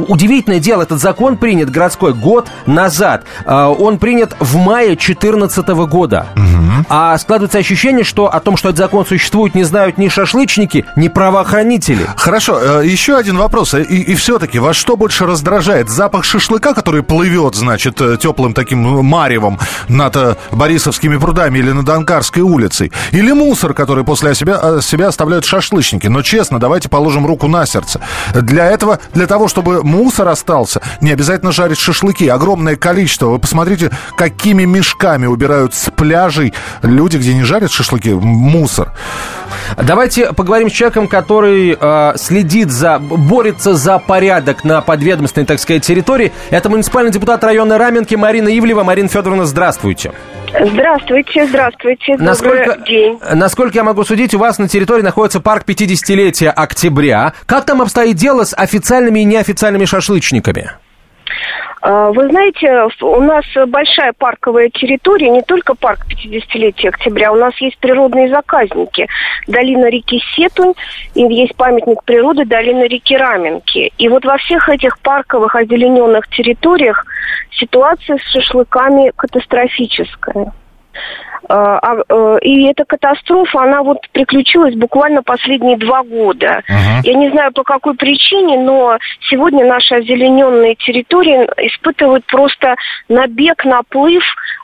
удивительное 0.09 0.59
дело, 0.59 0.83
этот 0.83 1.01
закон 1.01 1.37
принят 1.37 1.71
городской 1.71 2.13
год 2.13 2.49
назад. 2.67 3.25
А, 3.45 3.69
он 3.71 3.99
принят 3.99 4.37
в 4.41 4.57
мае 4.57 4.89
2014 4.89 5.69
года. 5.87 6.27
Угу. 6.37 6.87
А 6.89 7.17
складывается 7.19 7.59
ощущение, 7.59 8.05
что 8.05 8.32
о 8.33 8.41
том, 8.41 8.57
что 8.57 8.71
этот 8.71 8.79
закон 8.79 9.07
существует, 9.07 9.55
не 9.55 9.65
знают 9.65 9.99
ни 9.99 10.09
шашлычники, 10.09 10.85
ни 10.97 11.09
правоохранители. 11.09 12.07
Хорошо, 12.17 12.81
э, 12.81 12.87
еще 12.87 13.17
один 13.17 13.37
вопрос. 13.37 13.75
И, 13.75 13.83
и 13.83 14.15
все-таки, 14.15 14.59
вас 14.59 14.77
что 14.77 14.97
больше 14.97 15.27
раздражает? 15.27 15.89
Запах 15.89 16.25
шашлыка, 16.25 16.73
который 16.75 17.03
плывет, 17.03 17.55
значит, 17.55 18.01
э, 18.01 18.17
теплым 18.21 18.55
таким 18.55 19.05
маревом 19.05 19.59
над 19.89 20.17
э, 20.17 20.37
Борисовскими 20.51 21.17
прудами 21.17 21.59
или 21.59 21.73
над 21.73 21.89
Анкарской 21.89 22.43
улицей? 22.43 22.91
Или 23.13 23.33
мусор, 23.33 23.75
который 23.75 24.05
после 24.05 24.35
себя, 24.35 24.81
себя 24.81 25.09
оставляют 25.09 25.45
шашлычники? 25.45 26.07
Но 26.07 26.23
честно, 26.23 26.59
давайте 26.59 26.89
положим 26.89 27.27
руку 27.27 27.49
на 27.49 27.67
сердце. 27.67 28.01
Для 28.35 28.71
этого, 28.71 28.99
для 29.13 29.27
того, 29.27 29.49
чтобы 29.49 29.83
мусор 29.83 30.29
остался, 30.29 30.81
не 31.01 31.13
обязательно 31.13 31.53
жарить 31.53 31.79
шашлыки. 31.79 32.29
Огромное 32.29 32.77
количество. 32.77 33.27
Вы 33.27 33.39
посмотрите, 33.39 33.91
какими 34.17 34.65
мешками 34.65 35.27
убирают 35.27 35.75
с 35.75 35.91
пляжей 35.91 36.55
люди, 36.83 37.19
где 37.19 37.35
не 37.35 37.43
жарят 37.43 37.71
шашлыки, 37.71 38.13
мусор. 38.23 38.93
Давайте 39.77 40.33
поговорим 40.33 40.69
с 40.69 40.73
человеком, 40.73 41.09
который 41.09 41.77
э, 41.79 42.13
следит 42.17 42.71
за, 42.71 42.99
борется 42.99 43.75
за 43.75 43.99
порядок 43.99 44.65
на 44.65 44.81
подведомственной, 44.81 45.47
так 45.47 45.59
сказать, 45.59 45.85
территории. 45.85 46.33
Это 46.51 46.69
муниципальный 46.69 47.11
депутат 47.11 47.43
района 47.45 47.79
Раменки 47.79 48.15
Марина 48.15 48.49
Ивлева. 48.49 48.83
Марина 48.83 49.09
Федоровна, 49.09 49.47
здравствуйте. 49.47 50.13
Здравствуйте, 50.61 51.47
здравствуйте. 51.47 52.17
Насколько, 52.19 52.79
день. 52.87 53.19
Насколько 53.33 53.79
я 53.79 53.85
могу 53.85 54.05
судить, 54.05 54.35
у 54.35 54.39
вас 54.39 54.59
на 54.59 54.69
территории 54.69 55.03
находится 55.03 55.41
парк 55.41 55.65
50-летия 55.67 56.51
октября. 56.51 57.33
Как 57.47 57.65
там 57.65 57.81
обстоит 57.81 58.17
дело 58.17 58.45
с 58.45 58.55
официальными 58.55 59.21
и 59.21 59.25
неофициальными 59.25 59.87
шашлычниками? 59.87 60.73
А, 61.83 62.13
вы 62.13 62.29
знаете, 62.29 62.89
у 63.01 63.21
нас 63.21 63.45
большая 63.67 64.13
парковая 64.13 64.71
территория, 64.71 65.31
не 65.31 65.43
только 65.43 65.75
парк 65.75 66.07
50-летия 66.09 66.91
октября, 66.91 67.33
у 67.33 67.37
нас 67.37 67.61
есть 67.61 67.77
природные 67.79 68.29
заказники. 68.29 69.09
Долина 69.49 69.91
реки 69.91 70.23
Сетунь, 70.35 70.75
и 71.15 71.23
есть 71.23 71.57
памятник 71.57 72.05
природы 72.05 72.45
долина 72.45 72.85
реки 72.87 73.17
Раменки. 73.17 73.93
И 73.99 74.09
вот 74.09 74.25
во 74.25 74.39
всех 74.39 74.69
этих 74.69 75.01
парковых 75.01 75.57
озелененных 75.57 76.29
территориях 76.29 77.05
ситуация 77.51 78.19
с 78.19 78.33
шашлыками 78.33 79.13
катастрофическая. 79.17 80.53
А, 81.49 81.79
а, 81.79 81.97
э, 82.09 82.39
и 82.43 82.65
эта 82.67 82.85
катастрофа, 82.85 83.63
она 83.63 83.83
вот 83.83 83.99
приключилась 84.13 84.75
буквально 84.75 85.23
последние 85.23 85.77
два 85.77 86.03
года. 86.03 86.63
Uh-huh. 86.69 87.01
Я 87.03 87.15
не 87.15 87.31
знаю 87.31 87.53
по 87.53 87.65
какой 87.65 87.95
причине, 87.95 88.59
но 88.59 88.97
сегодня 89.29 89.67
наши 89.67 89.97
озелененные 89.97 90.77
территории 90.77 91.45
испытывают 91.67 92.25
просто 92.27 92.77
набег, 93.09 93.65
наплыв 93.65 94.23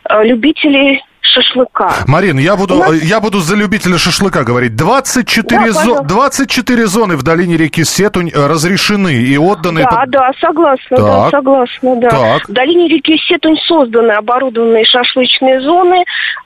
э, 0.09 0.25
любителей 0.25 1.03
шашлыка. 1.29 1.93
Марин, 2.07 2.39
я 2.39 2.57
буду, 2.57 2.77
нас... 2.77 3.03
я 3.03 3.21
буду 3.21 3.39
за 3.39 3.57
любителя 3.57 3.99
шашлыка 3.99 4.45
говорить. 4.45 4.77
24, 4.77 5.61
да, 5.61 5.73
зо... 5.73 6.03
24 6.03 6.87
зоны 6.87 7.17
в 7.17 7.23
долине 7.23 7.57
реки 7.57 7.85
Сетунь 7.85 8.31
э, 8.35 8.47
разрешены 8.47 9.15
и 9.15 9.37
отданы... 9.37 9.83
Да, 9.83 10.03
это... 10.03 10.11
да, 10.11 10.31
согласна, 10.41 10.97
так. 10.97 11.01
да, 11.01 11.31
согласна, 11.31 11.97
да. 11.97 12.11
Так. 12.11 12.49
В 12.49 12.53
долине 12.53 12.89
реки 12.89 13.17
Сетунь 13.29 13.57
созданы 13.67 14.13
оборудованные 14.13 14.85
шашлычные 14.85 15.61
зоны. 15.61 16.05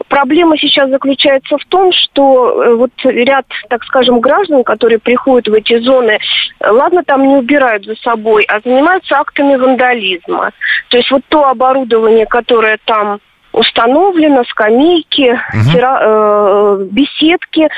Проблема 0.09 0.57
сейчас 0.59 0.91
заключается 0.91 1.57
в 1.59 1.65
том, 1.67 1.93
что 1.93 2.63
э, 2.63 2.75
вот 2.75 2.93
ряд, 3.05 3.47
так 3.69 3.85
скажем, 3.85 4.21
граждан, 4.21 4.65
которые 4.65 4.99
приходят 4.99 5.49
в 5.49 5.55
эти 5.55 5.79
зоны, 5.81 6.19
э, 6.61 6.71
ладно, 6.71 7.03
там 7.05 7.27
не 7.27 7.37
убирают 7.37 7.85
за 7.85 7.95
собой, 7.97 8.45
а 8.45 8.61
занимаются 8.61 9.17
актами 9.17 9.57
вандализма. 9.57 10.53
То 10.89 10.97
есть 10.97 11.11
вот 11.11 11.23
то 11.29 11.49
оборудование, 11.49 12.27
которое 12.27 12.79
там 12.85 13.21
установлено, 13.53 14.45
скамейки, 14.45 15.33
угу. 15.33 15.71
тира, 15.71 15.99
э, 16.01 16.87
беседки. 16.91 17.69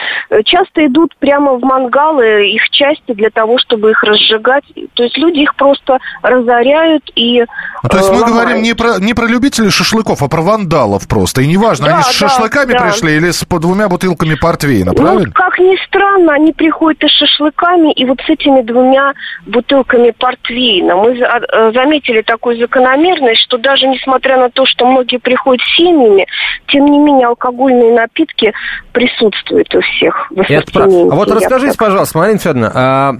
Часто 0.45 0.87
идут 0.87 1.17
прямо 1.19 1.53
в 1.55 1.63
мангалы 1.63 2.49
их 2.49 2.71
части 2.71 3.13
для 3.13 3.31
того, 3.31 3.59
чтобы 3.59 3.91
их 3.91 4.03
разжигать. 4.03 4.65
То 4.95 5.03
есть 5.03 5.19
люди 5.19 5.41
их 5.41 5.55
просто 5.57 5.99
разоряют 6.23 7.11
и 7.15 7.45
ну, 7.83 7.89
То 7.89 7.99
есть 7.99 8.11
мы 8.11 8.21
ломают. 8.21 8.35
говорим 8.35 8.63
не 8.63 8.75
про, 8.75 8.99
не 8.99 9.15
про 9.15 9.27
любителей 9.27 9.71
шашлыков, 9.71 10.23
а 10.23 10.29
про 10.29 10.41
вандалов 10.41 11.09
просто. 11.09 11.43
И 11.43 11.47
неважно, 11.47 11.87
да, 11.87 11.95
они 11.95 12.03
с 12.03 12.07
да, 12.07 12.13
шашлыками 12.29 12.73
да. 12.73 12.81
пришли 12.81 13.17
или 13.17 13.31
с 13.31 13.45
по 13.45 13.59
двумя 13.59 13.89
бутылками 13.89 14.35
портвейна, 14.35 14.93
ну, 14.97 15.03
правильно? 15.03 15.33
как 15.33 15.59
ни 15.59 15.77
странно, 15.87 16.33
они 16.35 16.53
приходят 16.53 17.03
и 17.05 17.09
с 17.09 17.13
шашлыками, 17.13 17.93
и 17.93 18.05
вот 18.05 18.21
с 18.21 18.29
этими 18.29 18.63
двумя 18.63 19.13
бутылками 19.47 20.13
портвейна. 20.13 20.97
Мы 20.97 21.19
э, 21.19 21.73
заметили 21.73 22.23
такую 22.23 22.59
закономерность, 22.59 23.43
что 23.43 23.59
даже 23.59 23.87
несмотря 23.87 24.39
на 24.39 24.51
то, 24.51 24.65
что 24.67 24.87
многие 24.87 25.19
приходят 25.19 25.64
семьями, 25.77 26.27
тем 26.69 26.87
не 26.87 26.99
менее 26.99 27.29
алкогольные 27.29 27.93
напитки 27.95 28.53
присутствуют 28.93 29.75
у 29.75 29.81
всех 29.81 30.31
в 30.31 30.41
Это 30.41 30.85
А 30.85 31.15
вот 31.15 31.31
расскажите, 31.31 31.77
пожалуйста, 31.77 32.19
Марина 32.19 32.39
Федоровна, 32.39 32.73
а, 32.75 33.13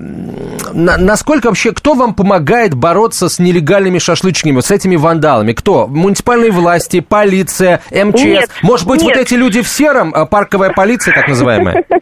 на, 0.73 0.97
насколько 0.99 1.47
вообще, 1.49 1.73
кто 1.73 1.95
вам 1.95 2.15
помогает 2.15 2.75
бороться 2.75 3.29
с 3.29 3.39
нелегальными 3.39 3.99
шашлычниками, 3.99 4.61
с 4.61 4.71
этими 4.71 4.97
вандалами? 4.97 5.53
Кто? 5.53 5.87
Муниципальные 5.87 6.51
власти, 6.51 7.01
полиция, 7.01 7.81
МЧС? 7.91 8.25
Нет, 8.25 8.51
Может 8.63 8.87
быть, 8.87 9.03
нет. 9.03 9.17
вот 9.17 9.23
эти 9.23 9.35
люди 9.35 9.63
в 9.63 9.69
сером, 9.69 10.13
а, 10.15 10.27
парковая 10.27 10.71
полиция 10.71 11.15
так 11.15 11.29
называемая? 11.29 11.85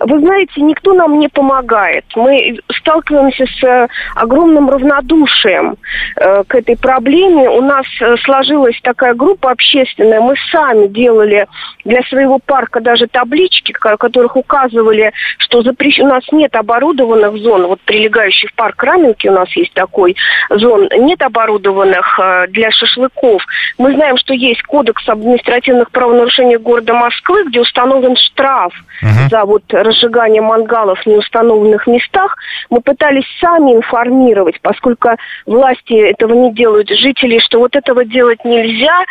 Вы 0.00 0.20
знаете, 0.20 0.60
никто 0.62 0.94
нам 0.94 1.18
не 1.18 1.28
помогает. 1.28 2.04
Мы 2.16 2.58
сталкиваемся 2.78 3.44
с 3.44 3.64
э, 3.64 3.88
огромным 4.14 4.70
равнодушием 4.70 5.76
э, 6.16 6.42
к 6.46 6.54
этой 6.54 6.76
проблеме. 6.76 7.48
У 7.50 7.60
нас 7.60 7.84
э, 8.00 8.16
сложилась 8.24 8.78
такая 8.82 9.14
группа 9.14 9.50
общественная. 9.90 10.20
Мы 10.20 10.34
сами 10.50 10.86
делали 10.88 11.46
для 11.84 12.02
своего 12.02 12.38
парка 12.38 12.80
даже 12.80 13.06
таблички, 13.06 13.72
в 13.72 13.78
которых 13.78 14.36
указывали, 14.36 15.12
что 15.38 15.62
запрещено. 15.62 16.10
У 16.10 16.12
нас 16.14 16.24
нет 16.32 16.54
оборудованных 16.56 17.36
зон, 17.38 17.66
вот 17.66 17.80
прилегающих 17.82 18.52
парк 18.54 18.82
Раменки 18.82 19.28
у 19.28 19.32
нас 19.32 19.50
есть 19.56 19.72
такой 19.74 20.16
зон, 20.50 20.88
нет 20.98 21.22
оборудованных 21.22 22.18
для 22.48 22.70
шашлыков. 22.70 23.42
Мы 23.78 23.94
знаем, 23.94 24.16
что 24.16 24.34
есть 24.34 24.62
кодекс 24.62 25.08
административных 25.08 25.90
правонарушений 25.90 26.56
города 26.56 26.94
Москвы, 26.94 27.44
где 27.44 27.60
установлен 27.60 28.16
штраф 28.16 28.72
uh-huh. 29.02 29.28
за 29.30 29.44
вот 29.44 29.62
разжигание 29.70 30.42
мангалов 30.42 31.00
в 31.00 31.06
неустановленных 31.06 31.86
местах. 31.86 32.36
Мы 32.70 32.80
пытались 32.80 33.26
сами 33.40 33.72
информировать, 33.72 34.60
поскольку 34.60 35.10
власти 35.46 35.94
этого 35.94 36.34
не 36.34 36.52
делают, 36.52 36.88
жителей, 36.88 37.40
что 37.40 37.58
вот 37.58 37.76
этого 37.76 38.04
делать 38.04 38.44
нельзя, 38.44 39.04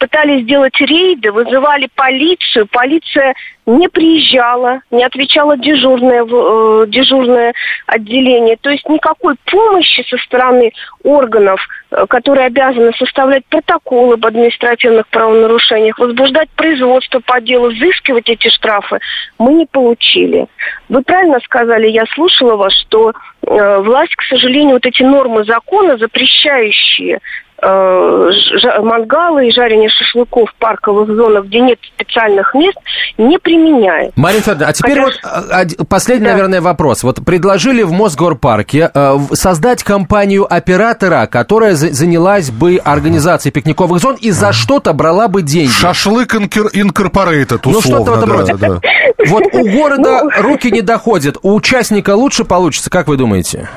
пытались 0.00 0.44
сделать 0.44 0.80
рейды, 0.80 1.30
вызывали 1.30 1.88
полицию. 1.94 2.66
Полиция 2.66 3.34
не 3.66 3.86
приезжала, 3.86 4.80
не 4.90 5.04
отвечала 5.04 5.58
дежурное, 5.58 6.24
э, 6.24 6.86
дежурное 6.88 7.52
отделение. 7.86 8.56
То 8.56 8.70
есть 8.70 8.88
никакой 8.88 9.34
помощи 9.44 10.02
со 10.08 10.16
стороны 10.16 10.72
органов, 11.04 11.60
э, 11.90 12.06
которые 12.08 12.46
обязаны 12.46 12.92
составлять 12.94 13.44
протоколы 13.46 14.14
об 14.14 14.24
административных 14.24 15.06
правонарушениях, 15.08 15.98
возбуждать 15.98 16.48
производство 16.56 17.20
по 17.20 17.40
делу, 17.40 17.70
взыскивать 17.70 18.30
эти 18.30 18.48
штрафы, 18.48 19.00
мы 19.38 19.52
не 19.52 19.66
получили. 19.66 20.46
Вы 20.88 21.02
правильно 21.02 21.38
сказали, 21.44 21.88
я 21.88 22.06
слушала 22.14 22.56
вас, 22.56 22.72
что 22.86 23.12
э, 23.46 23.78
власть, 23.80 24.16
к 24.16 24.22
сожалению, 24.22 24.74
вот 24.74 24.86
эти 24.86 25.02
нормы 25.02 25.44
закона, 25.44 25.98
запрещающие 25.98 27.20
мангалы 27.62 29.48
и 29.48 29.52
жарение 29.52 29.88
шашлыков 29.88 30.50
в 30.50 30.54
парковых 30.56 31.08
зонах, 31.14 31.44
где 31.46 31.60
нет 31.60 31.78
специальных 31.94 32.54
мест, 32.54 32.78
не 33.18 33.38
применяет. 33.38 34.16
Марина 34.16 34.42
Федоровна, 34.42 34.68
а 34.68 34.72
теперь 34.72 35.00
Хотя... 35.00 35.76
вот 35.78 35.88
последний, 35.88 36.26
да. 36.26 36.32
наверное, 36.32 36.60
вопрос. 36.60 37.02
Вот 37.02 37.24
предложили 37.24 37.82
в 37.82 37.92
Мосгорпарке 37.92 38.90
э, 38.92 39.18
создать 39.32 39.82
компанию-оператора, 39.82 41.26
которая 41.26 41.74
занялась 41.74 42.50
бы 42.50 42.80
организацией 42.82 43.52
пикниковых 43.52 44.00
зон 44.00 44.16
и 44.20 44.30
за 44.30 44.52
что-то 44.52 44.92
брала 44.92 45.28
бы 45.28 45.42
деньги. 45.42 45.70
Шашлык 45.70 46.34
инкорпорейтед, 46.34 47.66
условно. 47.66 47.72
Ну, 47.74 47.80
что-то 47.80 48.12
в 48.12 48.18
этом 48.18 48.32
роде. 48.32 48.54
Да. 48.56 48.80
Вот 49.26 49.44
у 49.52 49.70
города 49.70 50.22
ну... 50.36 50.42
руки 50.42 50.70
не 50.70 50.82
доходят, 50.82 51.36
у 51.42 51.54
участника 51.54 52.14
лучше 52.14 52.44
получится, 52.44 52.90
как 52.90 53.06
вы 53.06 53.16
думаете? 53.16 53.68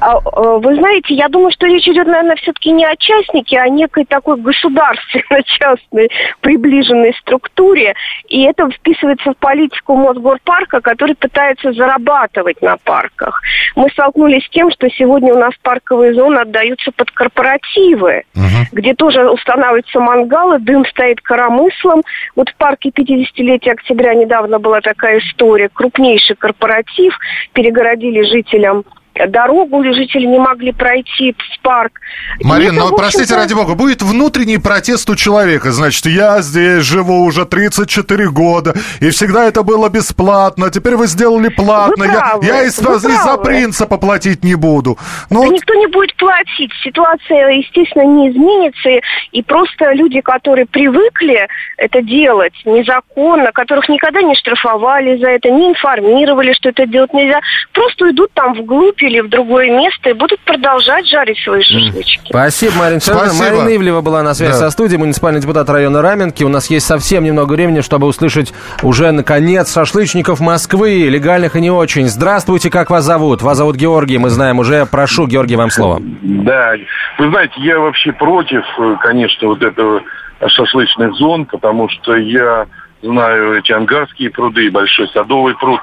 А, 0.00 0.16
э, 0.16 0.58
вы 0.58 0.74
знаете, 0.76 1.14
я 1.14 1.28
думаю, 1.28 1.52
что 1.52 1.66
речь 1.66 1.86
идет, 1.88 2.06
наверное, 2.06 2.36
все-таки 2.36 2.70
не 2.72 2.84
о 2.84 2.96
частнике, 2.96 3.58
а 3.58 3.64
о 3.64 3.68
некой 3.68 4.04
такой 4.04 4.36
государственно-частной 4.40 6.10
приближенной 6.40 7.14
структуре. 7.20 7.94
И 8.28 8.42
это 8.42 8.68
вписывается 8.70 9.32
в 9.32 9.36
политику 9.36 9.96
Мосгорпарка, 9.96 10.80
который 10.80 11.14
пытается 11.14 11.72
зарабатывать 11.72 12.60
на 12.62 12.76
парках. 12.78 13.40
Мы 13.76 13.88
столкнулись 13.90 14.44
с 14.44 14.50
тем, 14.50 14.70
что 14.70 14.88
сегодня 14.90 15.34
у 15.34 15.38
нас 15.38 15.54
парковые 15.62 16.14
зоны 16.14 16.38
отдаются 16.38 16.90
под 16.92 17.10
корпоративы, 17.10 18.24
uh-huh. 18.34 18.66
где 18.72 18.94
тоже 18.94 19.28
устанавливаются 19.30 20.00
мангалы, 20.00 20.58
дым 20.58 20.84
стоит 20.86 21.20
коромыслом. 21.20 22.02
Вот 22.36 22.48
в 22.48 22.56
парке 22.56 22.90
50-летия 22.90 23.72
октября 23.72 24.14
недавно 24.14 24.58
была 24.58 24.80
такая 24.80 25.20
история. 25.20 25.68
Крупнейший 25.68 26.36
корпоратив 26.36 27.16
перегородили 27.52 28.22
жителям 28.22 28.84
дорогу 29.28 29.82
жители 29.84 30.26
не 30.26 30.38
могли 30.38 30.72
пройти 30.72 31.32
в 31.32 31.62
парк. 31.62 32.00
Марина, 32.42 32.84
но, 32.84 32.96
простите, 32.96 33.34
ради 33.34 33.54
бога, 33.54 33.74
будет 33.74 34.02
внутренний 34.02 34.58
протест 34.58 35.08
у 35.10 35.16
человека. 35.16 35.72
Значит, 35.72 36.06
я 36.06 36.40
здесь 36.42 36.82
живу 36.82 37.24
уже 37.24 37.44
34 37.46 38.30
года, 38.30 38.74
и 39.00 39.10
всегда 39.10 39.44
это 39.44 39.62
было 39.62 39.88
бесплатно, 39.88 40.70
теперь 40.70 40.96
вы 40.96 41.06
сделали 41.06 41.48
платно. 41.48 42.04
Вы 42.04 42.12
правы, 42.12 42.44
я 42.46 42.56
я 42.60 42.64
из- 42.64 42.78
из-за 42.78 43.36
принципа 43.38 43.98
платить 43.98 44.44
не 44.44 44.54
буду. 44.54 44.98
Ну, 45.30 45.40
да 45.40 45.46
вот... 45.46 45.54
никто 45.54 45.74
не 45.74 45.86
будет 45.86 46.14
платить. 46.16 46.72
Ситуация, 46.82 47.48
естественно, 47.50 48.04
не 48.04 48.30
изменится, 48.30 48.88
и 49.32 49.42
просто 49.42 49.92
люди, 49.92 50.20
которые 50.20 50.66
привыкли 50.66 51.48
это 51.76 52.02
делать 52.02 52.54
незаконно, 52.64 53.52
которых 53.52 53.88
никогда 53.88 54.22
не 54.22 54.34
штрафовали 54.34 55.16
за 55.18 55.28
это, 55.30 55.50
не 55.50 55.70
информировали, 55.70 56.52
что 56.52 56.70
это 56.70 56.86
делать 56.86 57.12
нельзя, 57.12 57.40
просто 57.72 58.06
уйдут 58.06 58.32
там 58.34 58.54
вглубь 58.54 59.02
или 59.04 59.20
в 59.20 59.28
другое 59.28 59.70
место 59.70 60.10
и 60.10 60.12
будут 60.12 60.40
продолжать 60.40 61.06
жарить 61.06 61.38
свои 61.38 61.62
шашлычки. 61.62 62.28
Спасибо, 62.28 62.72
Марина 62.78 63.00
Спасибо. 63.00 63.44
Марина 63.44 63.76
Ивлева 63.76 64.00
была 64.00 64.22
на 64.22 64.34
связи 64.34 64.52
да. 64.52 64.58
со 64.58 64.70
студией, 64.70 64.98
муниципальный 64.98 65.40
депутат 65.40 65.68
района 65.68 66.02
Раменки. 66.02 66.42
У 66.44 66.48
нас 66.48 66.70
есть 66.70 66.86
совсем 66.86 67.24
немного 67.24 67.52
времени, 67.52 67.80
чтобы 67.80 68.06
услышать 68.06 68.52
уже, 68.82 69.10
наконец, 69.12 69.72
шашлычников 69.72 70.40
Москвы, 70.40 71.08
легальных 71.08 71.56
и 71.56 71.60
не 71.60 71.70
очень. 71.70 72.06
Здравствуйте, 72.08 72.70
как 72.70 72.90
вас 72.90 73.04
зовут? 73.04 73.42
Вас 73.42 73.58
зовут 73.58 73.76
Георгий, 73.76 74.18
мы 74.18 74.30
знаем 74.30 74.58
уже. 74.58 74.86
Прошу, 74.86 75.26
Георгий, 75.26 75.56
вам 75.56 75.70
слово. 75.70 76.00
Да, 76.00 76.74
вы 77.18 77.30
знаете, 77.30 77.54
я 77.58 77.78
вообще 77.78 78.12
против, 78.12 78.64
конечно, 79.00 79.48
вот 79.48 79.62
этого 79.62 80.02
шашлычных 80.46 81.14
зон, 81.14 81.46
потому 81.46 81.88
что 81.88 82.16
я 82.16 82.66
знаю 83.02 83.58
эти 83.58 83.72
ангарские 83.72 84.30
пруды, 84.30 84.70
большой 84.70 85.08
садовый 85.08 85.54
пруд, 85.56 85.80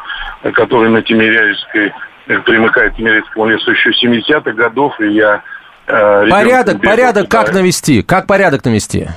который 0.54 0.90
на 0.90 1.02
Тимиряевской 1.02 1.94
примыкает 2.40 2.94
к 2.94 2.98
Тимиряевскому 2.98 3.48
лесу 3.48 3.72
еще 3.72 3.92
70-х 3.92 4.52
годов, 4.52 5.00
и 5.00 5.14
я... 5.14 5.44
Э, 5.88 6.28
порядок, 6.30 6.82
порядок 6.82 7.30
как 7.30 7.54
навести? 7.54 8.02
Как 8.02 8.28
порядок 8.28 8.64
навести? 8.66 9.08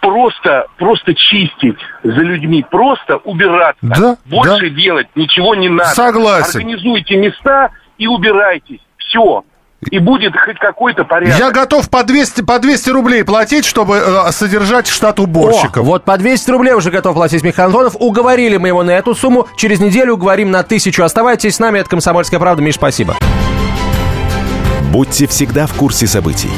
Просто, 0.00 0.66
просто 0.78 1.14
чистить 1.14 1.78
за 2.02 2.20
людьми, 2.20 2.64
просто 2.70 3.16
убираться. 3.16 3.78
Да, 3.82 4.16
Больше 4.26 4.70
да. 4.70 4.76
делать 4.76 5.08
ничего 5.16 5.54
не 5.54 5.68
надо. 5.68 5.90
Согласен. 5.90 6.60
Организуйте 6.60 7.16
места 7.16 7.70
и 7.98 8.06
убирайтесь. 8.06 8.80
Все 8.96 9.44
и 9.90 9.98
будет 9.98 10.34
хоть 10.36 10.58
какой-то 10.58 11.04
порядок. 11.04 11.38
Я 11.38 11.50
готов 11.50 11.88
по 11.88 12.02
200, 12.02 12.42
по 12.42 12.58
200 12.58 12.90
рублей 12.90 13.24
платить, 13.24 13.64
чтобы 13.64 13.96
э, 13.96 14.32
содержать 14.32 14.88
штат 14.88 15.20
уборщиков. 15.20 15.84
О, 15.84 15.86
вот 15.86 16.04
по 16.04 16.16
200 16.18 16.50
рублей 16.50 16.72
уже 16.74 16.90
готов 16.90 17.14
платить 17.14 17.42
Михаил 17.42 17.68
Антонов. 17.68 17.96
Уговорили 17.98 18.56
мы 18.56 18.68
его 18.68 18.82
на 18.82 18.90
эту 18.90 19.14
сумму. 19.14 19.46
Через 19.56 19.78
неделю 19.80 20.14
уговорим 20.14 20.50
на 20.50 20.62
тысячу. 20.62 21.04
Оставайтесь 21.04 21.56
с 21.56 21.58
нами. 21.58 21.78
Это 21.78 21.88
«Комсомольская 21.90 22.40
правда». 22.40 22.62
Миш, 22.62 22.74
спасибо. 22.74 23.16
Будьте 24.90 25.26
всегда 25.26 25.66
в 25.66 25.74
курсе 25.74 26.06
событий. 26.06 26.50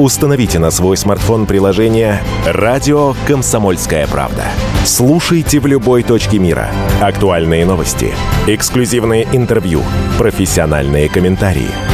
Установите 0.00 0.58
на 0.58 0.70
свой 0.70 0.96
смартфон 0.96 1.46
приложение 1.46 2.20
«Радио 2.44 3.14
Комсомольская 3.28 4.08
правда». 4.08 4.42
Слушайте 4.84 5.60
в 5.60 5.66
любой 5.66 6.02
точке 6.02 6.38
мира. 6.38 6.68
Актуальные 7.00 7.64
новости, 7.64 8.12
эксклюзивные 8.48 9.28
интервью, 9.32 9.82
профессиональные 10.18 11.08
комментарии– 11.08 11.68